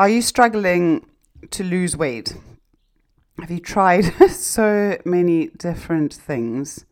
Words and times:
Are 0.00 0.08
you 0.08 0.22
struggling 0.22 1.04
to 1.50 1.64
lose 1.64 1.96
weight? 1.96 2.36
Have 3.40 3.50
you 3.50 3.58
tried 3.58 4.04
so 4.30 4.96
many 5.04 5.48
different 5.48 6.14
things? 6.14 6.84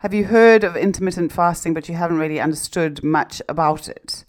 Have 0.00 0.12
you 0.12 0.26
heard 0.26 0.62
of 0.62 0.76
intermittent 0.76 1.32
fasting, 1.32 1.72
but 1.72 1.88
you 1.88 1.94
haven't 1.94 2.18
really 2.18 2.38
understood 2.38 3.02
much 3.02 3.40
about 3.48 3.88
it? 3.88 4.26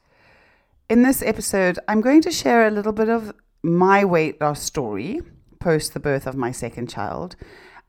In 0.87 1.03
this 1.03 1.21
episode, 1.21 1.79
I'm 1.89 1.99
going 1.99 2.21
to 2.21 2.31
share 2.31 2.65
a 2.65 2.71
little 2.71 2.93
bit 2.93 3.09
of 3.09 3.33
my 3.61 4.05
weight 4.05 4.39
loss 4.39 4.63
story 4.63 5.19
post 5.59 5.93
the 5.93 5.99
birth 5.99 6.25
of 6.25 6.37
my 6.37 6.53
second 6.53 6.89
child 6.89 7.35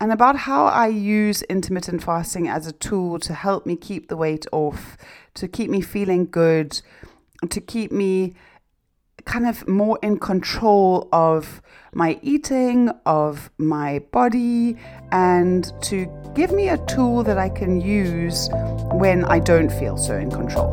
and 0.01 0.11
about 0.11 0.35
how 0.35 0.67
I 0.67 0.89
use 0.89 1.43
intermittent 1.43 2.03
fasting 2.03 2.49
as 2.49 2.67
a 2.67 2.73
tool 2.73 3.21
to 3.21 3.35
help 3.35 3.67
me 3.67 3.77
keep 3.77 4.09
the 4.09 4.17
weight 4.17 4.47
off, 4.51 4.97
to 5.35 5.47
keep 5.47 5.71
me 5.71 5.81
feeling 5.81 6.27
good, 6.27 6.83
to 7.49 7.61
keep 7.61 7.93
me 7.93 8.35
kind 9.29 9.47
of 9.47 9.69
more 9.69 9.99
in 10.03 10.19
control 10.19 11.07
of 11.13 11.61
my 11.93 12.19
eating, 12.23 12.89
of 13.05 13.51
my 13.59 13.99
body, 14.11 14.75
and 15.13 15.71
to 15.83 16.07
give 16.35 16.51
me 16.51 16.71
a 16.71 16.79
tool 16.87 17.23
that 17.23 17.37
I 17.37 17.51
can 17.51 17.79
use 17.79 18.49
when 18.93 19.27
I 19.27 19.39
don't 19.39 19.71
feel 19.71 19.99
so 19.99 20.17
in 20.17 20.31
control. 20.31 20.73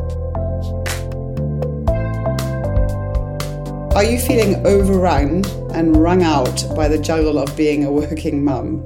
Are 3.94 4.04
you 4.04 4.18
feeling 4.18 4.66
overrun 4.66 5.44
and 5.74 5.94
wrung 5.94 6.22
out 6.22 6.64
by 6.74 6.88
the 6.88 6.98
juggle 6.98 7.38
of 7.38 7.54
being 7.56 7.84
a 7.84 7.92
working 7.92 8.42
mum? 8.42 8.82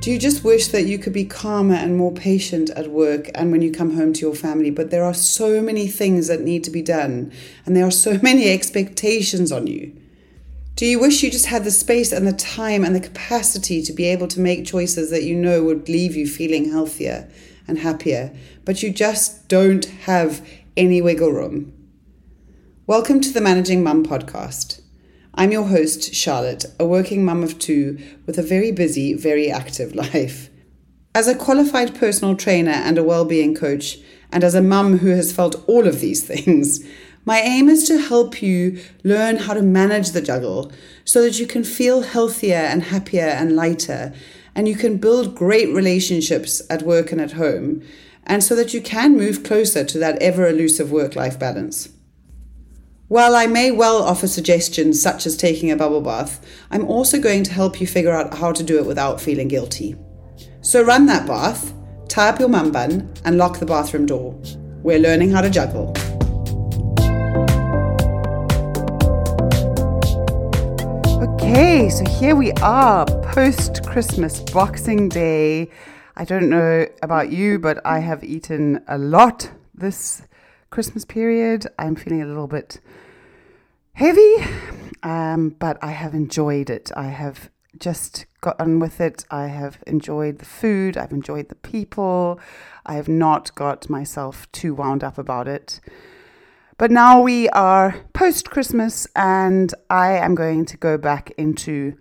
Do 0.00 0.10
you 0.10 0.18
just 0.18 0.42
wish 0.42 0.68
that 0.68 0.86
you 0.86 0.98
could 0.98 1.12
be 1.12 1.26
calmer 1.26 1.74
and 1.74 1.94
more 1.94 2.10
patient 2.10 2.70
at 2.70 2.90
work 2.90 3.28
and 3.34 3.52
when 3.52 3.60
you 3.60 3.70
come 3.70 3.96
home 3.96 4.14
to 4.14 4.20
your 4.22 4.34
family? 4.34 4.70
But 4.70 4.90
there 4.90 5.04
are 5.04 5.12
so 5.12 5.60
many 5.60 5.88
things 5.88 6.26
that 6.28 6.40
need 6.40 6.64
to 6.64 6.70
be 6.70 6.80
done, 6.80 7.30
and 7.66 7.76
there 7.76 7.86
are 7.86 7.90
so 7.90 8.18
many 8.22 8.48
expectations 8.48 9.52
on 9.52 9.66
you. 9.66 9.94
Do 10.74 10.86
you 10.86 10.98
wish 10.98 11.22
you 11.22 11.30
just 11.30 11.46
had 11.46 11.64
the 11.64 11.70
space 11.70 12.12
and 12.12 12.26
the 12.26 12.32
time 12.32 12.82
and 12.82 12.96
the 12.96 13.00
capacity 13.00 13.82
to 13.82 13.92
be 13.92 14.06
able 14.06 14.26
to 14.28 14.40
make 14.40 14.64
choices 14.64 15.10
that 15.10 15.24
you 15.24 15.36
know 15.36 15.62
would 15.64 15.86
leave 15.86 16.16
you 16.16 16.26
feeling 16.26 16.70
healthier 16.70 17.30
and 17.68 17.80
happier, 17.80 18.34
but 18.64 18.82
you 18.82 18.90
just 18.90 19.48
don't 19.48 19.84
have 19.84 20.40
any 20.78 21.02
wiggle 21.02 21.30
room? 21.30 21.74
Welcome 22.86 23.20
to 23.20 23.30
the 23.30 23.42
Managing 23.42 23.84
Mum 23.84 24.06
podcast. 24.06 24.80
I'm 25.34 25.52
your 25.52 25.68
host, 25.68 26.12
Charlotte, 26.12 26.64
a 26.80 26.84
working 26.84 27.24
mum 27.24 27.44
of 27.44 27.58
two 27.58 27.98
with 28.26 28.36
a 28.36 28.42
very 28.42 28.72
busy, 28.72 29.14
very 29.14 29.50
active 29.50 29.94
life. 30.14 30.50
As 31.14 31.28
a 31.28 31.36
qualified 31.36 31.94
personal 31.94 32.36
trainer 32.36 32.72
and 32.72 32.98
a 32.98 33.04
well-being 33.04 33.54
coach, 33.54 33.98
and 34.32 34.42
as 34.42 34.54
a 34.54 34.62
mum 34.62 34.98
who 34.98 35.10
has 35.10 35.32
felt 35.32 35.62
all 35.68 35.86
of 35.86 36.00
these 36.00 36.24
things, 36.26 36.84
my 37.24 37.40
aim 37.40 37.68
is 37.68 37.86
to 37.86 37.98
help 38.00 38.42
you 38.42 38.80
learn 39.04 39.36
how 39.36 39.54
to 39.54 39.62
manage 39.62 40.10
the 40.10 40.22
juggle 40.22 40.72
so 41.04 41.22
that 41.22 41.38
you 41.38 41.46
can 41.46 41.62
feel 41.62 42.02
healthier 42.02 42.56
and 42.56 42.84
happier 42.84 43.26
and 43.26 43.54
lighter, 43.54 44.12
and 44.54 44.68
you 44.68 44.74
can 44.74 44.96
build 44.96 45.36
great 45.36 45.72
relationships 45.72 46.60
at 46.68 46.82
work 46.82 47.12
and 47.12 47.20
at 47.20 47.32
home, 47.32 47.82
and 48.24 48.42
so 48.42 48.56
that 48.56 48.74
you 48.74 48.80
can 48.80 49.16
move 49.16 49.44
closer 49.44 49.84
to 49.84 49.98
that 49.98 50.20
ever 50.20 50.48
elusive 50.48 50.90
work 50.90 51.14
life 51.14 51.38
balance. 51.38 51.88
While 53.10 53.34
I 53.34 53.48
may 53.48 53.72
well 53.72 54.04
offer 54.04 54.28
suggestions 54.28 55.02
such 55.02 55.26
as 55.26 55.36
taking 55.36 55.72
a 55.72 55.76
bubble 55.76 56.00
bath, 56.00 56.46
I'm 56.70 56.86
also 56.86 57.20
going 57.20 57.42
to 57.42 57.52
help 57.52 57.80
you 57.80 57.86
figure 57.88 58.12
out 58.12 58.32
how 58.32 58.52
to 58.52 58.62
do 58.62 58.78
it 58.78 58.86
without 58.86 59.20
feeling 59.20 59.48
guilty. 59.48 59.96
So 60.60 60.84
run 60.84 61.06
that 61.06 61.26
bath, 61.26 61.74
tie 62.08 62.28
up 62.28 62.38
your 62.38 62.48
mum 62.48 62.70
bun, 62.70 63.12
and 63.24 63.36
lock 63.36 63.58
the 63.58 63.66
bathroom 63.66 64.06
door. 64.06 64.40
We're 64.84 65.00
learning 65.00 65.32
how 65.32 65.40
to 65.40 65.50
juggle. 65.50 65.88
Okay, 71.20 71.88
so 71.88 72.04
here 72.04 72.36
we 72.36 72.52
are, 72.62 73.06
post 73.32 73.84
Christmas 73.86 74.38
Boxing 74.38 75.08
Day. 75.08 75.68
I 76.14 76.24
don't 76.24 76.48
know 76.48 76.86
about 77.02 77.32
you, 77.32 77.58
but 77.58 77.84
I 77.84 77.98
have 77.98 78.22
eaten 78.22 78.84
a 78.86 78.98
lot 78.98 79.50
this 79.74 80.22
Christmas 80.70 81.04
period. 81.04 81.66
I'm 81.78 81.96
feeling 81.96 82.22
a 82.22 82.26
little 82.26 82.46
bit 82.46 82.80
heavy, 83.92 84.36
um, 85.02 85.50
but 85.58 85.82
I 85.82 85.90
have 85.90 86.14
enjoyed 86.14 86.70
it. 86.70 86.92
I 86.96 87.08
have 87.08 87.50
just 87.76 88.26
gotten 88.40 88.78
with 88.78 89.00
it. 89.00 89.24
I 89.30 89.48
have 89.48 89.82
enjoyed 89.86 90.38
the 90.38 90.44
food. 90.44 90.96
I've 90.96 91.10
enjoyed 91.12 91.48
the 91.48 91.56
people. 91.56 92.38
I 92.86 92.94
have 92.94 93.08
not 93.08 93.54
got 93.56 93.90
myself 93.90 94.50
too 94.52 94.72
wound 94.74 95.02
up 95.02 95.18
about 95.18 95.48
it. 95.48 95.80
But 96.78 96.90
now 96.90 97.20
we 97.20 97.48
are 97.50 97.96
post 98.12 98.50
Christmas, 98.50 99.06
and 99.14 99.74
I 99.90 100.12
am 100.12 100.34
going 100.34 100.64
to 100.66 100.76
go 100.76 100.96
back 100.96 101.32
into 101.36 101.98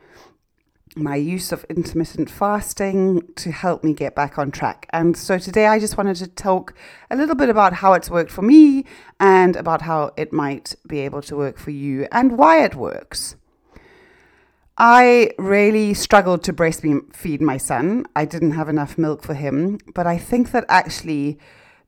my 0.95 1.15
use 1.15 1.51
of 1.51 1.63
intermittent 1.65 2.29
fasting 2.29 3.21
to 3.35 3.51
help 3.51 3.83
me 3.83 3.93
get 3.93 4.15
back 4.15 4.37
on 4.37 4.51
track. 4.51 4.87
And 4.91 5.15
so 5.15 5.37
today 5.37 5.67
I 5.67 5.79
just 5.79 5.97
wanted 5.97 6.15
to 6.17 6.27
talk 6.27 6.73
a 7.09 7.15
little 7.15 7.35
bit 7.35 7.49
about 7.49 7.73
how 7.73 7.93
it's 7.93 8.09
worked 8.09 8.31
for 8.31 8.41
me 8.41 8.85
and 9.19 9.55
about 9.55 9.83
how 9.83 10.11
it 10.17 10.33
might 10.33 10.75
be 10.87 10.99
able 10.99 11.21
to 11.23 11.35
work 11.35 11.57
for 11.57 11.71
you 11.71 12.07
and 12.11 12.37
why 12.37 12.63
it 12.63 12.75
works. 12.75 13.35
I 14.77 15.31
really 15.37 15.93
struggled 15.93 16.43
to 16.43 16.53
breastfeed 16.53 17.41
my 17.41 17.57
son. 17.57 18.05
I 18.15 18.23
didn't 18.25 18.51
have 18.51 18.69
enough 18.69 18.97
milk 18.97 19.23
for 19.23 19.33
him, 19.33 19.79
but 19.93 20.07
I 20.07 20.17
think 20.17 20.51
that 20.51 20.65
actually 20.69 21.37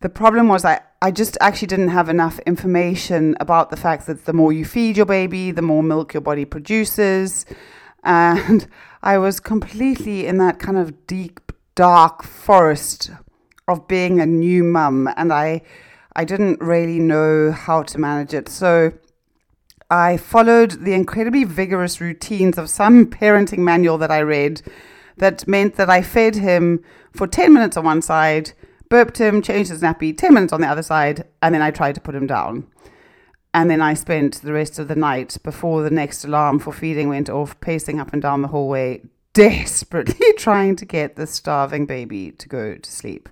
the 0.01 0.09
problem 0.09 0.47
was 0.49 0.65
I, 0.65 0.81
I 1.01 1.11
just 1.11 1.37
actually 1.39 1.67
didn't 1.67 1.89
have 1.89 2.09
enough 2.09 2.39
information 2.39 3.37
about 3.39 3.69
the 3.69 3.77
fact 3.77 4.07
that 4.07 4.25
the 4.25 4.33
more 4.33 4.51
you 4.51 4.65
feed 4.65 4.97
your 4.97 5.05
baby, 5.05 5.51
the 5.51 5.61
more 5.61 5.83
milk 5.83 6.13
your 6.13 6.21
body 6.21 6.43
produces. 6.43 7.45
And 8.03 8.67
I 9.03 9.17
was 9.17 9.39
completely 9.39 10.25
in 10.25 10.37
that 10.37 10.59
kind 10.59 10.77
of 10.77 11.07
deep, 11.07 11.51
dark 11.75 12.23
forest 12.23 13.11
of 13.67 13.87
being 13.87 14.19
a 14.19 14.25
new 14.25 14.63
mum. 14.63 15.09
And 15.15 15.31
I, 15.31 15.61
I 16.15 16.25
didn't 16.25 16.61
really 16.61 16.99
know 16.99 17.51
how 17.51 17.83
to 17.83 17.97
manage 17.97 18.33
it. 18.33 18.49
So 18.49 18.93
I 19.89 20.17
followed 20.17 20.83
the 20.83 20.93
incredibly 20.93 21.43
vigorous 21.43 21.99
routines 21.99 22.57
of 22.57 22.69
some 22.69 23.05
parenting 23.07 23.59
manual 23.59 23.97
that 23.99 24.11
I 24.11 24.21
read 24.21 24.61
that 25.17 25.47
meant 25.47 25.75
that 25.75 25.89
I 25.89 26.01
fed 26.01 26.35
him 26.35 26.83
for 27.11 27.27
10 27.27 27.53
minutes 27.53 27.77
on 27.77 27.83
one 27.83 28.01
side 28.01 28.53
burped 28.91 29.17
him, 29.19 29.41
changed 29.41 29.71
his 29.71 29.81
nappy, 29.81 30.15
10 30.15 30.33
minutes 30.33 30.53
on 30.53 30.61
the 30.61 30.67
other 30.67 30.83
side, 30.83 31.25
and 31.41 31.55
then 31.55 31.61
I 31.61 31.71
tried 31.71 31.95
to 31.95 32.01
put 32.01 32.13
him 32.13 32.27
down. 32.27 32.67
And 33.53 33.69
then 33.69 33.81
I 33.81 33.93
spent 33.93 34.41
the 34.41 34.53
rest 34.53 34.79
of 34.79 34.87
the 34.87 34.95
night 34.95 35.37
before 35.43 35.83
the 35.83 35.89
next 35.89 36.23
alarm 36.23 36.59
for 36.59 36.71
feeding 36.71 37.09
went 37.09 37.29
off, 37.29 37.59
pacing 37.59 37.99
up 37.99 38.13
and 38.13 38.21
down 38.21 38.41
the 38.41 38.47
hallway, 38.47 39.01
desperately 39.33 40.33
trying 40.37 40.75
to 40.77 40.85
get 40.85 41.15
the 41.15 41.27
starving 41.27 41.85
baby 41.85 42.31
to 42.31 42.47
go 42.47 42.75
to 42.75 42.91
sleep. 42.91 43.29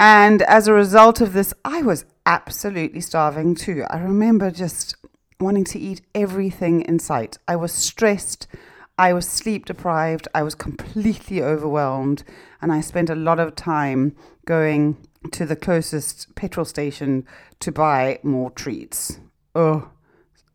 And 0.00 0.42
as 0.42 0.66
a 0.66 0.72
result 0.72 1.20
of 1.20 1.32
this, 1.32 1.54
I 1.64 1.82
was 1.82 2.04
absolutely 2.26 3.00
starving 3.00 3.54
too. 3.54 3.84
I 3.88 3.98
remember 3.98 4.50
just 4.50 4.96
wanting 5.38 5.64
to 5.64 5.78
eat 5.78 6.00
everything 6.14 6.82
in 6.82 6.98
sight. 6.98 7.38
I 7.46 7.56
was 7.56 7.72
stressed. 7.72 8.48
I 8.96 9.12
was 9.12 9.28
sleep 9.28 9.66
deprived, 9.66 10.28
I 10.34 10.44
was 10.44 10.54
completely 10.54 11.42
overwhelmed, 11.42 12.22
and 12.62 12.72
I 12.72 12.80
spent 12.80 13.10
a 13.10 13.16
lot 13.16 13.40
of 13.40 13.56
time 13.56 14.14
going 14.46 14.96
to 15.32 15.46
the 15.46 15.56
closest 15.56 16.34
petrol 16.34 16.64
station 16.64 17.26
to 17.60 17.72
buy 17.72 18.18
more 18.22 18.50
treats. 18.50 19.20
Oh, 19.54 19.90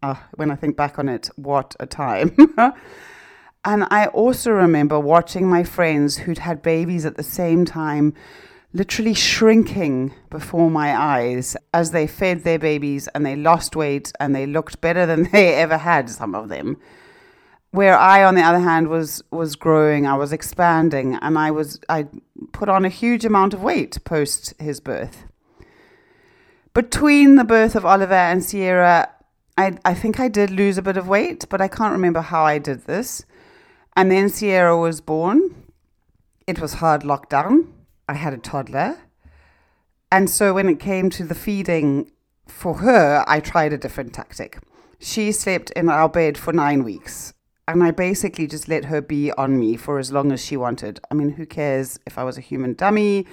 uh, 0.02 0.16
when 0.36 0.52
I 0.52 0.56
think 0.56 0.78
back 0.78 1.00
on 1.00 1.10
it, 1.10 1.30
what 1.36 1.76
a 1.80 1.86
time. 1.86 2.36
and 3.66 3.86
I 3.90 4.08
also 4.08 4.52
remember 4.52 5.00
watching 5.00 5.48
my 5.48 5.64
friends 5.64 6.18
who'd 6.18 6.40
had 6.40 6.62
babies 6.62 7.06
at 7.06 7.18
the 7.18 7.24
same 7.24 7.66
time 7.66 8.14
literally 8.72 9.16
shrinking 9.16 10.14
before 10.30 10.70
my 10.70 10.96
eyes 10.96 11.58
as 11.74 11.92
they 11.92 12.06
fed 12.06 12.44
their 12.44 12.60
babies 12.60 13.08
and 13.10 13.26
they 13.26 13.36
lost 13.36 13.76
weight 13.76 14.12
and 14.20 14.36
they 14.36 14.46
looked 14.46 14.80
better 14.80 15.06
than 15.06 15.24
they 15.32 15.56
ever 15.56 15.78
had, 15.78 16.10
some 16.10 16.36
of 16.36 16.50
them 16.50 16.78
where 17.72 17.98
I, 17.98 18.24
on 18.24 18.36
the 18.36 18.42
other 18.42 18.60
hand, 18.60 18.88
was 18.88 19.24
was 19.32 19.56
growing, 19.56 20.08
I 20.08 20.16
was 20.16 20.34
expanding, 20.34 21.16
and 21.16 21.38
I 21.38 21.52
was 21.52 21.80
I 21.88 22.08
put 22.52 22.70
on 22.70 22.86
a 22.86 22.90
huge 22.90 23.26
amount 23.26 23.54
of 23.54 23.62
weight 23.62 23.98
post 24.04 24.54
his 24.60 24.80
birth. 24.80 25.26
Between 26.74 27.36
the 27.36 27.44
birth 27.44 27.76
of 27.76 27.86
Oliver 27.86 28.14
and 28.14 28.44
Sierra, 28.44 29.10
I 29.58 29.78
I 29.86 29.94
think 29.94 30.20
I 30.20 30.28
did 30.30 30.50
lose 30.50 30.78
a 30.78 30.82
bit 30.82 30.98
of 30.98 31.08
weight, 31.08 31.46
but 31.50 31.62
I 31.62 31.68
can't 31.68 31.94
remember 31.94 32.22
how 32.22 32.44
I 32.44 32.58
did 32.58 32.86
this. 32.86 33.26
And 33.96 34.10
then 34.10 34.30
Sierra 34.30 34.78
was 34.78 35.02
born. 35.02 35.40
It 36.48 36.60
was 36.60 36.76
hard 36.76 37.02
lockdown. 37.04 37.68
I 38.08 38.14
had 38.14 38.34
a 38.34 38.38
toddler. 38.38 38.98
And 40.12 40.30
so 40.30 40.54
when 40.54 40.70
it 40.70 40.80
came 40.80 41.10
to 41.12 41.24
the 41.24 41.36
feeding 41.36 42.12
for 42.48 42.76
her, 42.76 43.24
I 43.28 43.40
tried 43.40 43.74
a 43.74 43.78
different 43.78 44.14
tactic. 44.14 44.58
She 45.00 45.32
slept 45.32 45.70
in 45.72 45.90
our 45.90 46.10
bed 46.10 46.38
for 46.38 46.52
nine 46.52 46.84
weeks 46.84 47.34
and 47.72 47.84
I 47.84 47.92
basically 47.92 48.48
just 48.48 48.68
let 48.68 48.86
her 48.86 49.02
be 49.02 49.32
on 49.34 49.60
me 49.60 49.76
for 49.78 50.00
as 50.00 50.12
long 50.12 50.32
as 50.32 50.44
she 50.44 50.58
wanted. 50.58 51.00
I 51.10 51.14
mean, 51.14 51.32
who 51.32 51.46
cares 51.46 52.00
if 52.06 52.18
I 52.18 52.24
was 52.24 52.38
a 52.38 52.42
human 52.42 52.74
dummy? 52.74 53.26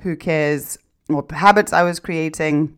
Who 0.00 0.16
cares 0.16 0.78
what 1.08 1.30
habits 1.30 1.72
I 1.72 1.82
was 1.82 2.00
creating? 2.00 2.76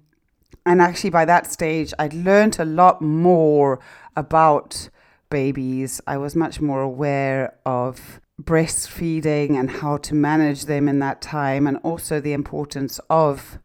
And 0.66 0.80
actually, 0.80 1.10
by 1.10 1.24
that 1.24 1.50
stage, 1.50 1.92
I'd 1.98 2.14
learned 2.14 2.58
a 2.58 2.64
lot 2.64 3.00
more 3.00 3.80
about 4.16 4.90
babies. 5.30 6.00
I 6.06 6.16
was 6.16 6.36
much 6.36 6.60
more 6.60 6.82
aware 6.82 7.56
of 7.64 8.20
breastfeeding 8.42 9.58
and 9.58 9.70
how 9.70 9.98
to 9.98 10.14
manage 10.14 10.64
them 10.64 10.88
in 10.88 10.98
that 11.00 11.20
time, 11.20 11.66
and 11.66 11.76
also 11.78 12.20
the 12.20 12.32
importance 12.32 13.00
of 13.08 13.58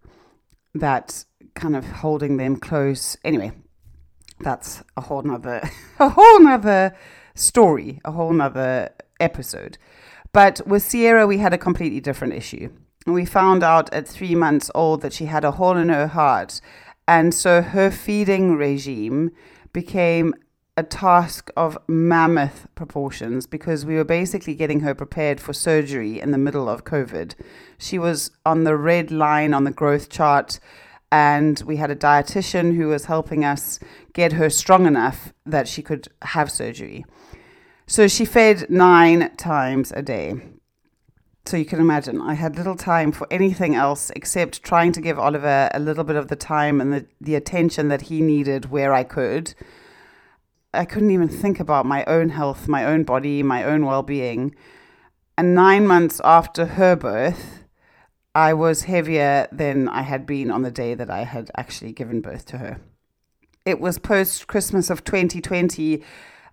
that 0.73 1.25
kind 1.53 1.75
of 1.75 1.85
holding 1.85 2.37
them 2.37 2.57
close. 2.57 3.17
Anyway, 3.23 3.51
that's 4.39 4.83
a 4.97 5.01
whole 5.01 5.23
nother 5.23 5.69
a 5.99 6.09
whole 6.09 6.39
nother 6.39 6.95
story, 7.35 7.99
a 8.05 8.11
whole 8.11 8.33
nother 8.33 8.91
episode. 9.19 9.77
But 10.31 10.61
with 10.67 10.83
Sierra, 10.83 11.25
we 11.25 11.37
had 11.37 11.53
a 11.53 11.57
completely 11.57 12.01
different 12.01 12.33
issue. 12.33 12.69
We 13.05 13.25
found 13.25 13.63
out 13.63 13.93
at 13.93 14.07
three 14.07 14.35
months 14.35 14.69
old 14.75 15.01
that 15.01 15.13
she 15.13 15.25
had 15.25 15.45
a 15.45 15.51
hole 15.51 15.77
in 15.77 15.89
her 15.89 16.07
heart. 16.07 16.59
And 17.07 17.33
so 17.33 17.61
her 17.61 17.91
feeding 17.91 18.55
regime 18.55 19.31
became 19.71 20.33
a 20.77 20.83
task 20.83 21.49
of 21.55 21.77
mammoth 21.87 22.67
proportions 22.75 23.47
because 23.47 23.85
we 23.85 23.95
were 23.95 24.03
basically 24.03 24.55
getting 24.55 24.81
her 24.81 24.93
prepared 24.93 25.39
for 25.39 25.53
surgery 25.53 26.19
in 26.19 26.31
the 26.31 26.37
middle 26.37 26.67
of 26.67 26.83
COVID. 26.83 27.33
She 27.77 27.97
was 27.97 28.31
on 28.45 28.65
the 28.65 28.75
red 28.75 29.11
line 29.11 29.53
on 29.53 29.63
the 29.63 29.71
growth 29.71 30.09
chart, 30.09 30.59
and 31.11 31.61
we 31.65 31.77
had 31.77 31.91
a 31.91 31.95
dietitian 31.95 32.75
who 32.75 32.87
was 32.87 33.05
helping 33.05 33.45
us 33.45 33.79
get 34.13 34.33
her 34.33 34.49
strong 34.49 34.85
enough 34.85 35.33
that 35.45 35.67
she 35.67 35.81
could 35.81 36.07
have 36.23 36.51
surgery. 36.51 37.05
So 37.87 38.07
she 38.07 38.25
fed 38.25 38.69
nine 38.69 39.35
times 39.37 39.91
a 39.95 40.01
day. 40.01 40.41
So 41.45 41.57
you 41.57 41.65
can 41.65 41.79
imagine, 41.79 42.19
I 42.21 42.33
had 42.33 42.55
little 42.55 42.75
time 42.75 43.11
for 43.11 43.27
anything 43.29 43.75
else 43.75 44.09
except 44.15 44.63
trying 44.63 44.91
to 44.93 45.01
give 45.01 45.19
Oliver 45.19 45.69
a 45.73 45.79
little 45.79 46.03
bit 46.03 46.15
of 46.15 46.27
the 46.27 46.35
time 46.35 46.81
and 46.81 46.91
the, 46.91 47.05
the 47.21 47.35
attention 47.35 47.87
that 47.89 48.03
he 48.03 48.21
needed 48.21 48.71
where 48.71 48.93
I 48.93 49.03
could. 49.03 49.53
I 50.73 50.85
couldn't 50.85 51.11
even 51.11 51.29
think 51.29 51.59
about 51.59 51.85
my 51.85 52.03
own 52.05 52.29
health, 52.29 52.67
my 52.67 52.83
own 52.83 53.03
body, 53.03 53.43
my 53.43 53.63
own 53.63 53.85
well 53.85 54.01
being. 54.01 54.55
And 55.37 55.53
nine 55.53 55.85
months 55.85 56.19
after 56.23 56.65
her 56.65 56.95
birth, 56.95 57.64
I 58.35 58.53
was 58.53 58.83
heavier 58.83 59.47
than 59.49 59.87
I 59.87 60.01
had 60.01 60.25
been 60.25 60.51
on 60.51 60.61
the 60.61 60.69
day 60.69 60.93
that 60.93 61.09
I 61.09 61.23
had 61.23 61.49
actually 61.55 61.93
given 61.93 62.19
birth 62.19 62.45
to 62.47 62.57
her. 62.57 62.81
It 63.65 63.79
was 63.79 63.97
post 63.97 64.47
Christmas 64.47 64.89
of 64.89 65.05
2020 65.05 66.03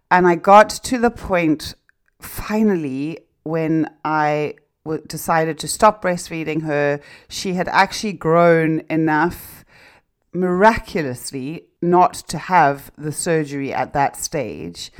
and 0.08 0.28
I 0.28 0.36
got 0.36 0.70
to 0.70 0.98
the 0.98 1.10
point 1.10 1.74
finally 2.20 3.18
when 3.42 3.90
I 4.04 4.54
w- 4.84 5.02
decided 5.06 5.58
to 5.58 5.68
stop 5.68 6.02
breastfeeding 6.02 6.62
her. 6.62 7.00
She 7.28 7.54
had 7.54 7.66
actually 7.68 8.12
grown 8.12 8.82
enough 8.88 9.64
miraculously 10.32 11.66
not 11.82 12.14
to 12.14 12.38
have 12.38 12.92
the 12.96 13.12
surgery 13.12 13.74
at 13.74 13.92
that 13.92 14.16
stage. 14.16 14.92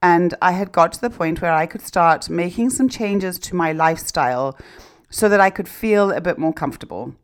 And 0.00 0.34
I 0.40 0.52
had 0.52 0.70
got 0.70 0.92
to 0.92 1.00
the 1.00 1.10
point 1.10 1.42
where 1.42 1.52
I 1.52 1.66
could 1.66 1.82
start 1.82 2.30
making 2.30 2.70
some 2.70 2.88
changes 2.88 3.40
to 3.40 3.56
my 3.56 3.72
lifestyle 3.72 4.56
so 5.10 5.28
that 5.28 5.40
I 5.40 5.50
could 5.50 5.68
feel 5.68 6.10
a 6.10 6.20
bit 6.20 6.38
more 6.38 6.52
comfortable 6.52 7.14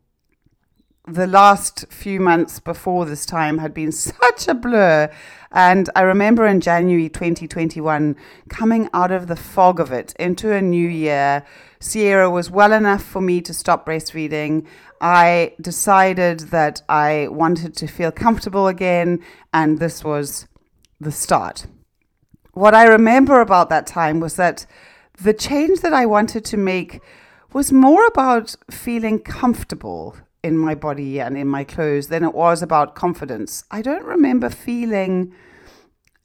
the 1.07 1.27
last 1.27 1.85
few 1.89 2.19
months 2.19 2.59
before 2.59 3.05
this 3.05 3.25
time 3.25 3.59
had 3.59 3.73
been 3.73 3.91
such 3.91 4.47
a 4.47 4.53
blur. 4.53 5.09
And 5.51 5.89
I 5.95 6.01
remember 6.01 6.45
in 6.45 6.61
January 6.61 7.09
2021 7.09 8.15
coming 8.49 8.89
out 8.93 9.11
of 9.11 9.27
the 9.27 9.35
fog 9.35 9.79
of 9.79 9.91
it 9.91 10.13
into 10.19 10.51
a 10.51 10.61
new 10.61 10.87
year. 10.87 11.45
Sierra 11.79 12.29
was 12.29 12.49
well 12.49 12.73
enough 12.73 13.03
for 13.03 13.21
me 13.21 13.41
to 13.41 13.53
stop 13.53 13.85
breastfeeding. 13.85 14.65
I 14.99 15.53
decided 15.61 16.39
that 16.51 16.81
I 16.89 17.27
wanted 17.29 17.75
to 17.77 17.87
feel 17.87 18.11
comfortable 18.11 18.67
again, 18.67 19.23
and 19.53 19.77
this 19.77 20.03
was 20.03 20.47
the 20.99 21.11
start. 21.11 21.67
What 22.53 22.73
I 22.73 22.85
remember 22.85 23.41
about 23.41 23.69
that 23.69 23.85
time 23.85 24.19
was 24.19 24.37
that 24.37 24.65
the 25.21 25.33
change 25.33 25.81
that 25.81 25.93
I 25.93 26.05
wanted 26.05 26.43
to 26.45 26.57
make 26.57 27.01
was 27.55 27.71
more 27.71 28.05
about 28.07 28.53
feeling 28.69 29.17
comfortable 29.17 30.17
in 30.43 30.57
my 30.57 30.75
body 30.75 31.21
and 31.21 31.37
in 31.37 31.47
my 31.47 31.63
clothes 31.63 32.09
than 32.09 32.21
it 32.21 32.33
was 32.33 32.61
about 32.61 32.95
confidence. 32.95 33.63
I 33.71 33.81
don't 33.81 34.03
remember 34.03 34.49
feeling 34.49 35.33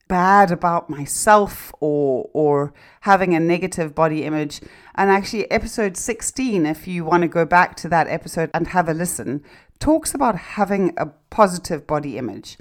bad 0.09 0.51
about 0.51 0.91
myself 0.91 1.73
or 1.79 2.29
or 2.33 2.75
having 3.03 3.33
a 3.33 3.39
negative 3.39 3.95
body 3.95 4.25
image. 4.25 4.61
And 4.97 5.09
actually 5.09 5.49
episode 5.53 5.97
16 5.97 6.67
if 6.67 6.89
you 6.89 7.05
want 7.05 7.23
to 7.23 7.29
go 7.29 7.45
back 7.45 7.77
to 7.77 7.89
that 7.91 8.09
episode 8.09 8.51
and 8.53 8.67
have 8.67 8.89
a 8.89 8.93
listen 8.93 9.45
talks 9.79 10.13
about 10.13 10.35
having 10.35 10.93
a 10.97 11.07
positive 11.31 11.87
body 11.87 12.19
image. 12.19 12.59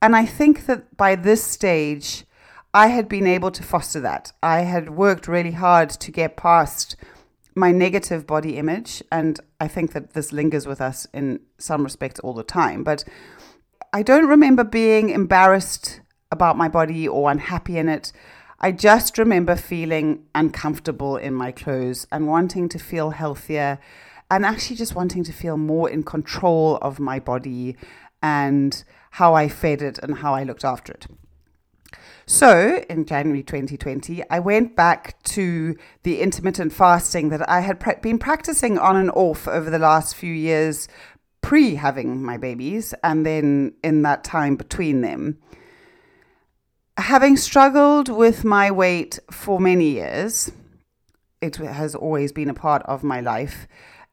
And 0.00 0.14
I 0.14 0.24
think 0.24 0.66
that 0.66 0.96
by 0.96 1.16
this 1.16 1.42
stage 1.42 2.26
I 2.72 2.86
had 2.88 3.08
been 3.08 3.26
able 3.26 3.50
to 3.50 3.64
foster 3.64 3.98
that. 4.02 4.30
I 4.40 4.60
had 4.60 4.90
worked 4.90 5.26
really 5.26 5.52
hard 5.66 5.90
to 5.90 6.12
get 6.12 6.36
past 6.36 6.94
my 7.54 7.70
negative 7.70 8.26
body 8.26 8.56
image, 8.56 9.02
and 9.12 9.38
I 9.60 9.68
think 9.68 9.92
that 9.92 10.14
this 10.14 10.32
lingers 10.32 10.66
with 10.66 10.80
us 10.80 11.06
in 11.12 11.40
some 11.58 11.84
respects 11.84 12.20
all 12.20 12.34
the 12.34 12.42
time, 12.42 12.84
but 12.84 13.04
I 13.92 14.02
don't 14.02 14.26
remember 14.26 14.64
being 14.64 15.10
embarrassed 15.10 16.00
about 16.32 16.56
my 16.56 16.68
body 16.68 17.06
or 17.06 17.30
unhappy 17.30 17.78
in 17.78 17.88
it. 17.88 18.12
I 18.60 18.72
just 18.72 19.18
remember 19.18 19.56
feeling 19.56 20.24
uncomfortable 20.34 21.16
in 21.16 21.34
my 21.34 21.52
clothes 21.52 22.06
and 22.10 22.26
wanting 22.26 22.68
to 22.70 22.78
feel 22.78 23.10
healthier 23.10 23.78
and 24.30 24.44
actually 24.44 24.76
just 24.76 24.94
wanting 24.94 25.22
to 25.24 25.32
feel 25.32 25.56
more 25.56 25.88
in 25.88 26.02
control 26.02 26.78
of 26.82 26.98
my 26.98 27.20
body 27.20 27.76
and 28.22 28.82
how 29.12 29.34
I 29.34 29.48
fed 29.48 29.80
it 29.80 29.98
and 29.98 30.18
how 30.18 30.34
I 30.34 30.42
looked 30.42 30.64
after 30.64 30.92
it. 30.92 31.06
So 32.26 32.82
in 32.88 33.04
January 33.04 33.42
2020, 33.42 34.22
I 34.30 34.38
went 34.38 34.74
back 34.74 35.22
to 35.24 35.76
the 36.04 36.20
intermittent 36.20 36.72
fasting 36.72 37.28
that 37.28 37.48
I 37.48 37.60
had 37.60 37.80
pre- 37.80 37.96
been 38.00 38.18
practicing 38.18 38.78
on 38.78 38.96
and 38.96 39.10
off 39.10 39.46
over 39.46 39.68
the 39.68 39.78
last 39.78 40.16
few 40.16 40.32
years 40.32 40.88
pre 41.42 41.74
having 41.74 42.22
my 42.22 42.38
babies 42.38 42.94
and 43.04 43.26
then 43.26 43.74
in 43.82 44.02
that 44.02 44.24
time 44.24 44.56
between 44.56 45.02
them. 45.02 45.38
Having 46.96 47.36
struggled 47.36 48.08
with 48.08 48.44
my 48.44 48.70
weight 48.70 49.18
for 49.30 49.60
many 49.60 49.90
years, 49.90 50.50
it 51.42 51.56
has 51.56 51.94
always 51.94 52.32
been 52.32 52.48
a 52.48 52.54
part 52.54 52.82
of 52.84 53.04
my 53.04 53.20
life. 53.20 53.66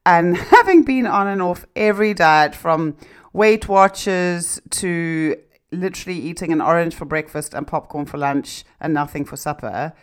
And 0.05 0.35
having 0.57 0.83
been 0.83 1.07
on 1.07 1.27
and 1.27 1.41
off 1.41 1.65
every 1.75 2.13
diet 2.13 2.53
from 2.53 2.97
Weight 3.31 3.69
Watchers 3.69 4.59
to 4.71 5.37
literally 5.71 6.19
eating 6.19 6.51
an 6.51 6.61
orange 6.61 6.95
for 6.95 7.05
breakfast 7.05 7.53
and 7.53 7.67
popcorn 7.67 8.05
for 8.05 8.17
lunch 8.17 8.63
and 8.79 8.93
nothing 8.93 9.25
for 9.25 9.37
supper, 9.37 9.93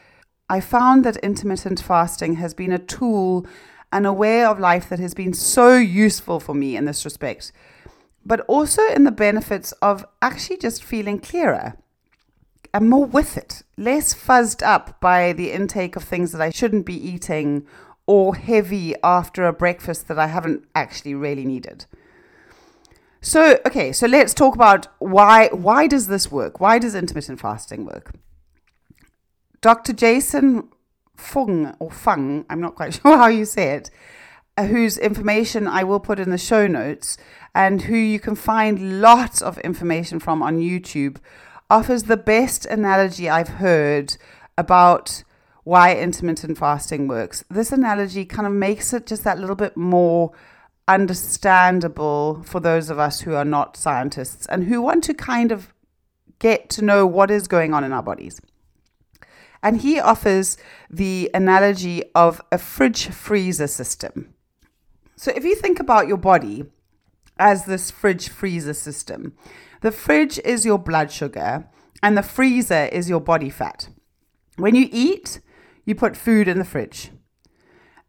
I 0.49 0.61
found 0.61 1.05
that 1.05 1.17
intermittent 1.19 1.81
fasting 1.81 2.37
has 2.37 2.55
been 2.55 2.73
a 2.73 2.79
tool 2.79 3.47
and 3.93 4.07
a 4.07 4.13
way 4.13 4.45
of 4.45 4.59
life 4.59 4.89
that 4.89 4.99
has 4.99 5.15
been 5.15 5.33
so 5.33 5.77
useful 5.77 6.41
for 6.41 6.55
me 6.55 6.77
in 6.77 6.85
this 6.85 7.05
respect, 7.05 7.53
but 8.25 8.41
also 8.43 8.83
in 8.89 9.05
the 9.05 9.11
benefits 9.11 9.73
of 9.83 10.07
actually 10.23 10.59
just 10.59 10.83
feeling 10.83 11.19
clearer 11.19 11.75
and 12.75 12.89
more 12.89 13.07
with 13.07 13.37
it, 13.37 13.63
less 13.77 14.15
fuzzed 14.15 14.63
up 14.63 15.01
by 15.01 15.33
the 15.33 15.53
intake 15.53 15.97
of 15.97 16.05
things 16.05 16.33
that 16.33 16.41
I 16.41 16.51
shouldn't 16.51 16.87
be 16.87 16.95
eating 16.95 17.67
or 18.07 18.35
heavy 18.35 18.95
after 19.03 19.47
a 19.47 19.53
breakfast 19.53 20.09
that 20.09 20.19
I 20.19 20.27
haven't 20.27 20.65
actually 20.75 21.15
really 21.15 21.45
needed. 21.45 21.87
So, 23.21 23.59
okay, 23.67 23.93
so 23.93 24.07
let's 24.07 24.33
talk 24.33 24.55
about 24.55 24.87
why 24.99 25.49
why 25.49 25.87
does 25.87 26.07
this 26.07 26.31
work? 26.31 26.61
Why 26.61 26.79
does 26.79 26.95
intermittent 26.95 27.41
fasting 27.41 27.85
work? 27.85 28.13
Dr. 29.61 29.93
Jason 29.93 30.69
Fung 31.17 31.75
or 31.81 31.91
Fung, 31.91 32.47
I'm 32.49 32.61
not 32.61 32.77
quite 32.77 32.95
sure 33.03 33.17
how 33.17 33.27
you 33.27 33.45
say 33.45 33.75
it, 33.75 33.91
uh, 34.57 34.67
whose 34.67 34.99
information 34.99 35.67
I 35.67 35.83
will 35.83 36.01
put 36.01 36.21
in 36.21 36.31
the 36.31 36.39
show 36.39 36.67
notes 36.69 37.17
and 37.55 37.83
who 37.83 37.97
you 37.97 38.21
can 38.21 38.37
find 38.37 39.01
lots 39.03 39.43
of 39.43 39.59
information 39.59 40.21
from 40.21 40.43
on 40.43 40.61
YouTube, 40.61 41.17
offers 41.69 42.05
the 42.05 42.17
best 42.17 42.67
analogy 42.67 43.29
I've 43.29 43.49
heard 43.49 44.17
about 44.57 45.25
why 45.65 45.95
intermittent 45.95 46.57
fasting 46.57 47.09
works. 47.09 47.45
This 47.51 47.73
analogy 47.73 48.25
kind 48.25 48.47
of 48.47 48.53
makes 48.53 48.93
it 48.93 49.07
just 49.07 49.25
that 49.25 49.39
little 49.39 49.57
bit 49.57 49.77
more 49.77 50.33
understandable 50.89 52.43
for 52.45 52.59
those 52.59 52.91
of 52.91 52.99
us 52.99 53.21
who 53.21 53.35
are 53.35 53.45
not 53.45 53.77
scientists 53.77 54.47
and 54.47 54.65
who 54.65 54.83
want 54.83 55.05
to 55.05 55.15
kind 55.15 55.53
of 55.53 55.73
get 56.39 56.71
to 56.71 56.85
know 56.85 57.07
what 57.07 57.31
is 57.31 57.47
going 57.47 57.75
on 57.75 57.85
in 57.85 57.93
our 57.93 58.03
bodies. 58.03 58.41
And 59.63 59.81
he 59.81 60.01
offers 60.01 60.57
the 60.89 61.31
analogy 61.35 62.05
of 62.15 62.41
a 62.51 62.59
fridge 62.59 63.09
freezer 63.09 63.67
system. 63.67 64.33
So 65.17 65.33
if 65.35 65.45
you 65.45 65.55
think 65.55 65.81
about 65.81 66.09
your 66.09 66.17
body 66.17 66.65
as 67.39 67.65
this 67.65 67.91
fridge 67.91 68.29
freezer 68.29 68.75
system, 68.75 69.35
the 69.81 69.93
fridge 69.93 70.39
is 70.45 70.65
your 70.65 70.79
blood 70.79 71.11
sugar 71.11 71.69
and 72.03 72.17
the 72.17 72.23
freezer 72.23 72.85
is 72.87 73.09
your 73.09 73.21
body 73.21 73.51
fat. 73.51 73.89
When 74.57 74.75
you 74.75 74.89
eat, 74.91 75.41
you 75.85 75.95
put 75.95 76.17
food 76.17 76.49
in 76.49 76.59
the 76.59 76.65
fridge. 76.65 77.11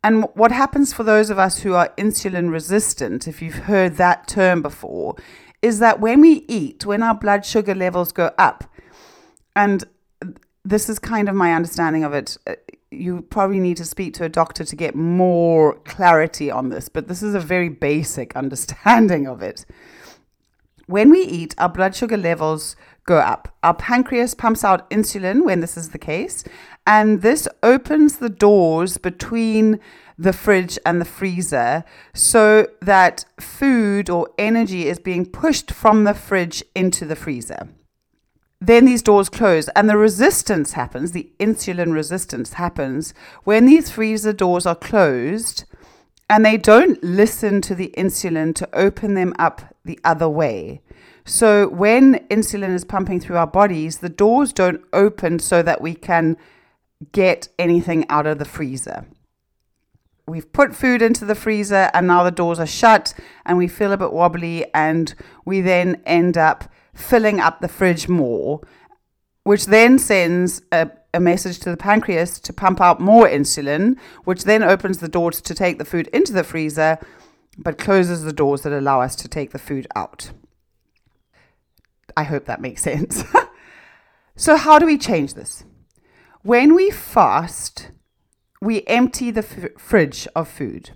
And 0.04 0.26
what 0.34 0.52
happens 0.52 0.94
for 0.94 1.04
those 1.04 1.30
of 1.30 1.38
us 1.38 1.60
who 1.60 1.74
are 1.74 1.90
insulin 1.98 2.52
resistant, 2.52 3.28
if 3.28 3.42
you've 3.42 3.66
heard 3.66 3.98
that 3.98 4.28
term 4.28 4.62
before, 4.62 5.16
is 5.62 5.80
that 5.80 6.00
when 6.00 6.22
we 6.22 6.46
eat, 6.48 6.86
when 6.86 7.04
our 7.04 7.16
blood 7.16 7.46
sugar 7.46 7.76
levels 7.76 8.12
go 8.14 8.32
up, 8.38 8.64
and 9.56 9.84
this 10.64 10.88
is 10.88 11.00
kind 11.00 11.28
of 11.28 11.36
my 11.36 11.54
understanding 11.54 12.04
of 12.04 12.14
it. 12.14 12.38
uh, 12.48 12.56
You 12.92 13.22
probably 13.24 13.60
need 13.60 13.78
to 13.78 13.86
speak 13.86 14.14
to 14.16 14.24
a 14.24 14.30
doctor 14.30 14.64
to 14.64 14.76
get 14.76 14.96
more 14.96 15.76
clarity 15.80 16.50
on 16.50 16.70
this, 16.70 16.88
but 16.88 17.08
this 17.08 17.22
is 17.22 17.36
a 17.36 17.40
very 17.40 17.70
basic 17.70 18.36
understanding 18.44 19.28
of 19.28 19.42
it. 19.42 19.66
When 20.88 21.12
we 21.12 21.22
eat, 21.22 21.54
our 21.58 21.70
blood 21.70 21.94
sugar 21.96 22.18
levels 22.18 22.76
go 23.10 23.18
up. 23.18 23.58
Our 23.64 23.74
pancreas 23.74 24.36
pumps 24.36 24.64
out 24.64 24.88
insulin 24.92 25.44
when 25.44 25.62
this 25.62 25.76
is 25.76 25.90
the 25.90 25.98
case, 25.98 26.44
and 26.86 27.24
this 27.24 27.48
opens 27.64 28.18
the 28.18 28.30
doors 28.30 29.00
between 29.00 29.80
the 30.16 30.32
fridge 30.32 30.78
and 30.86 31.02
the 31.02 31.06
freezer 31.06 31.84
so 32.14 32.68
that 32.82 33.26
food 33.40 34.12
or 34.12 34.30
energy 34.38 34.88
is 34.88 35.00
being 35.00 35.26
pushed 35.26 35.72
from 35.72 36.04
the 36.04 36.14
fridge 36.14 36.64
into 36.76 37.04
the 37.04 37.16
freezer. 37.16 37.70
Then 38.62 38.86
these 38.86 39.02
doors 39.02 39.30
close, 39.30 39.70
and 39.70 39.90
the 39.90 39.98
resistance 39.98 40.74
happens, 40.74 41.12
the 41.12 41.32
insulin 41.40 41.94
resistance 41.94 42.54
happens 42.54 43.16
when 43.44 43.66
these 43.66 43.90
freezer 43.90 44.34
doors 44.34 44.68
are 44.68 44.76
closed 44.76 45.64
and 46.30 46.46
they 46.46 46.58
don't 46.58 47.04
listen 47.04 47.60
to 47.62 47.74
the 47.74 47.92
insulin 47.98 48.54
to 48.54 48.70
open 48.72 49.16
them 49.16 49.34
up 49.40 49.74
the 49.84 50.00
other 50.04 50.30
way. 50.30 50.82
So 51.30 51.68
when 51.70 52.16
insulin 52.30 52.74
is 52.74 52.84
pumping 52.84 53.20
through 53.20 53.38
our 53.38 53.46
bodies, 53.46 54.00
the 54.00 54.10
doors 54.10 54.52
don't 54.52 54.82
open 54.92 55.38
so 55.38 55.62
that 55.62 55.80
we 55.80 55.94
can 55.94 56.38
get 57.12 57.50
anything 57.60 58.04
out 58.10 58.26
of 58.26 58.40
the 58.40 58.46
freezer. 58.46 59.06
We've 60.28 60.52
put 60.52 60.76
food 60.76 61.04
into 61.04 61.26
the 61.26 61.36
freezer 61.36 61.92
and 61.94 62.08
now 62.08 62.24
the 62.24 62.32
doors 62.32 62.60
are 62.60 62.66
shut 62.66 63.14
and 63.46 63.60
we 63.60 63.68
feel 63.68 63.92
a 63.92 63.98
bit 63.98 64.12
wobbly 64.12 64.66
and 64.74 65.14
we 65.46 65.62
then 65.62 66.02
end 66.04 66.36
up 66.36 66.64
filling 66.96 67.40
up 67.40 67.62
the 67.62 67.68
fridge 67.68 68.10
more, 68.10 68.62
which 69.44 69.68
then 69.68 70.00
sends 70.00 70.64
a, 70.72 70.90
a 71.14 71.20
message 71.20 71.60
to 71.60 71.70
the 71.70 71.78
pancreas 71.78 72.40
to 72.40 72.52
pump 72.52 72.82
out 72.82 73.00
more 73.00 73.28
insulin, 73.28 74.00
which 74.24 74.46
then 74.46 74.64
opens 74.64 74.98
the 74.98 75.08
doors 75.08 75.42
to 75.42 75.54
take 75.54 75.78
the 75.78 75.86
food 75.86 76.08
into 76.08 76.34
the 76.34 76.44
freezer 76.44 76.98
but 77.56 77.78
closes 77.78 78.24
the 78.24 78.34
doors 78.34 78.64
that 78.64 78.74
allow 78.74 79.02
us 79.02 79.16
to 79.18 79.28
take 79.28 79.52
the 79.52 79.60
food 79.60 79.86
out. 79.96 80.32
I 82.16 82.24
hope 82.24 82.46
that 82.46 82.62
makes 82.62 82.82
sense. 82.82 83.24
so, 84.36 84.56
how 84.56 84.80
do 84.80 84.86
we 84.86 84.98
change 84.98 85.34
this? 85.34 85.64
When 86.42 86.74
we 86.76 86.92
fast, 86.92 87.92
we 88.62 88.84
empty 88.88 89.32
the 89.32 89.46
f- 89.46 89.82
fridge 89.82 90.28
of 90.36 90.48
food. 90.48 90.92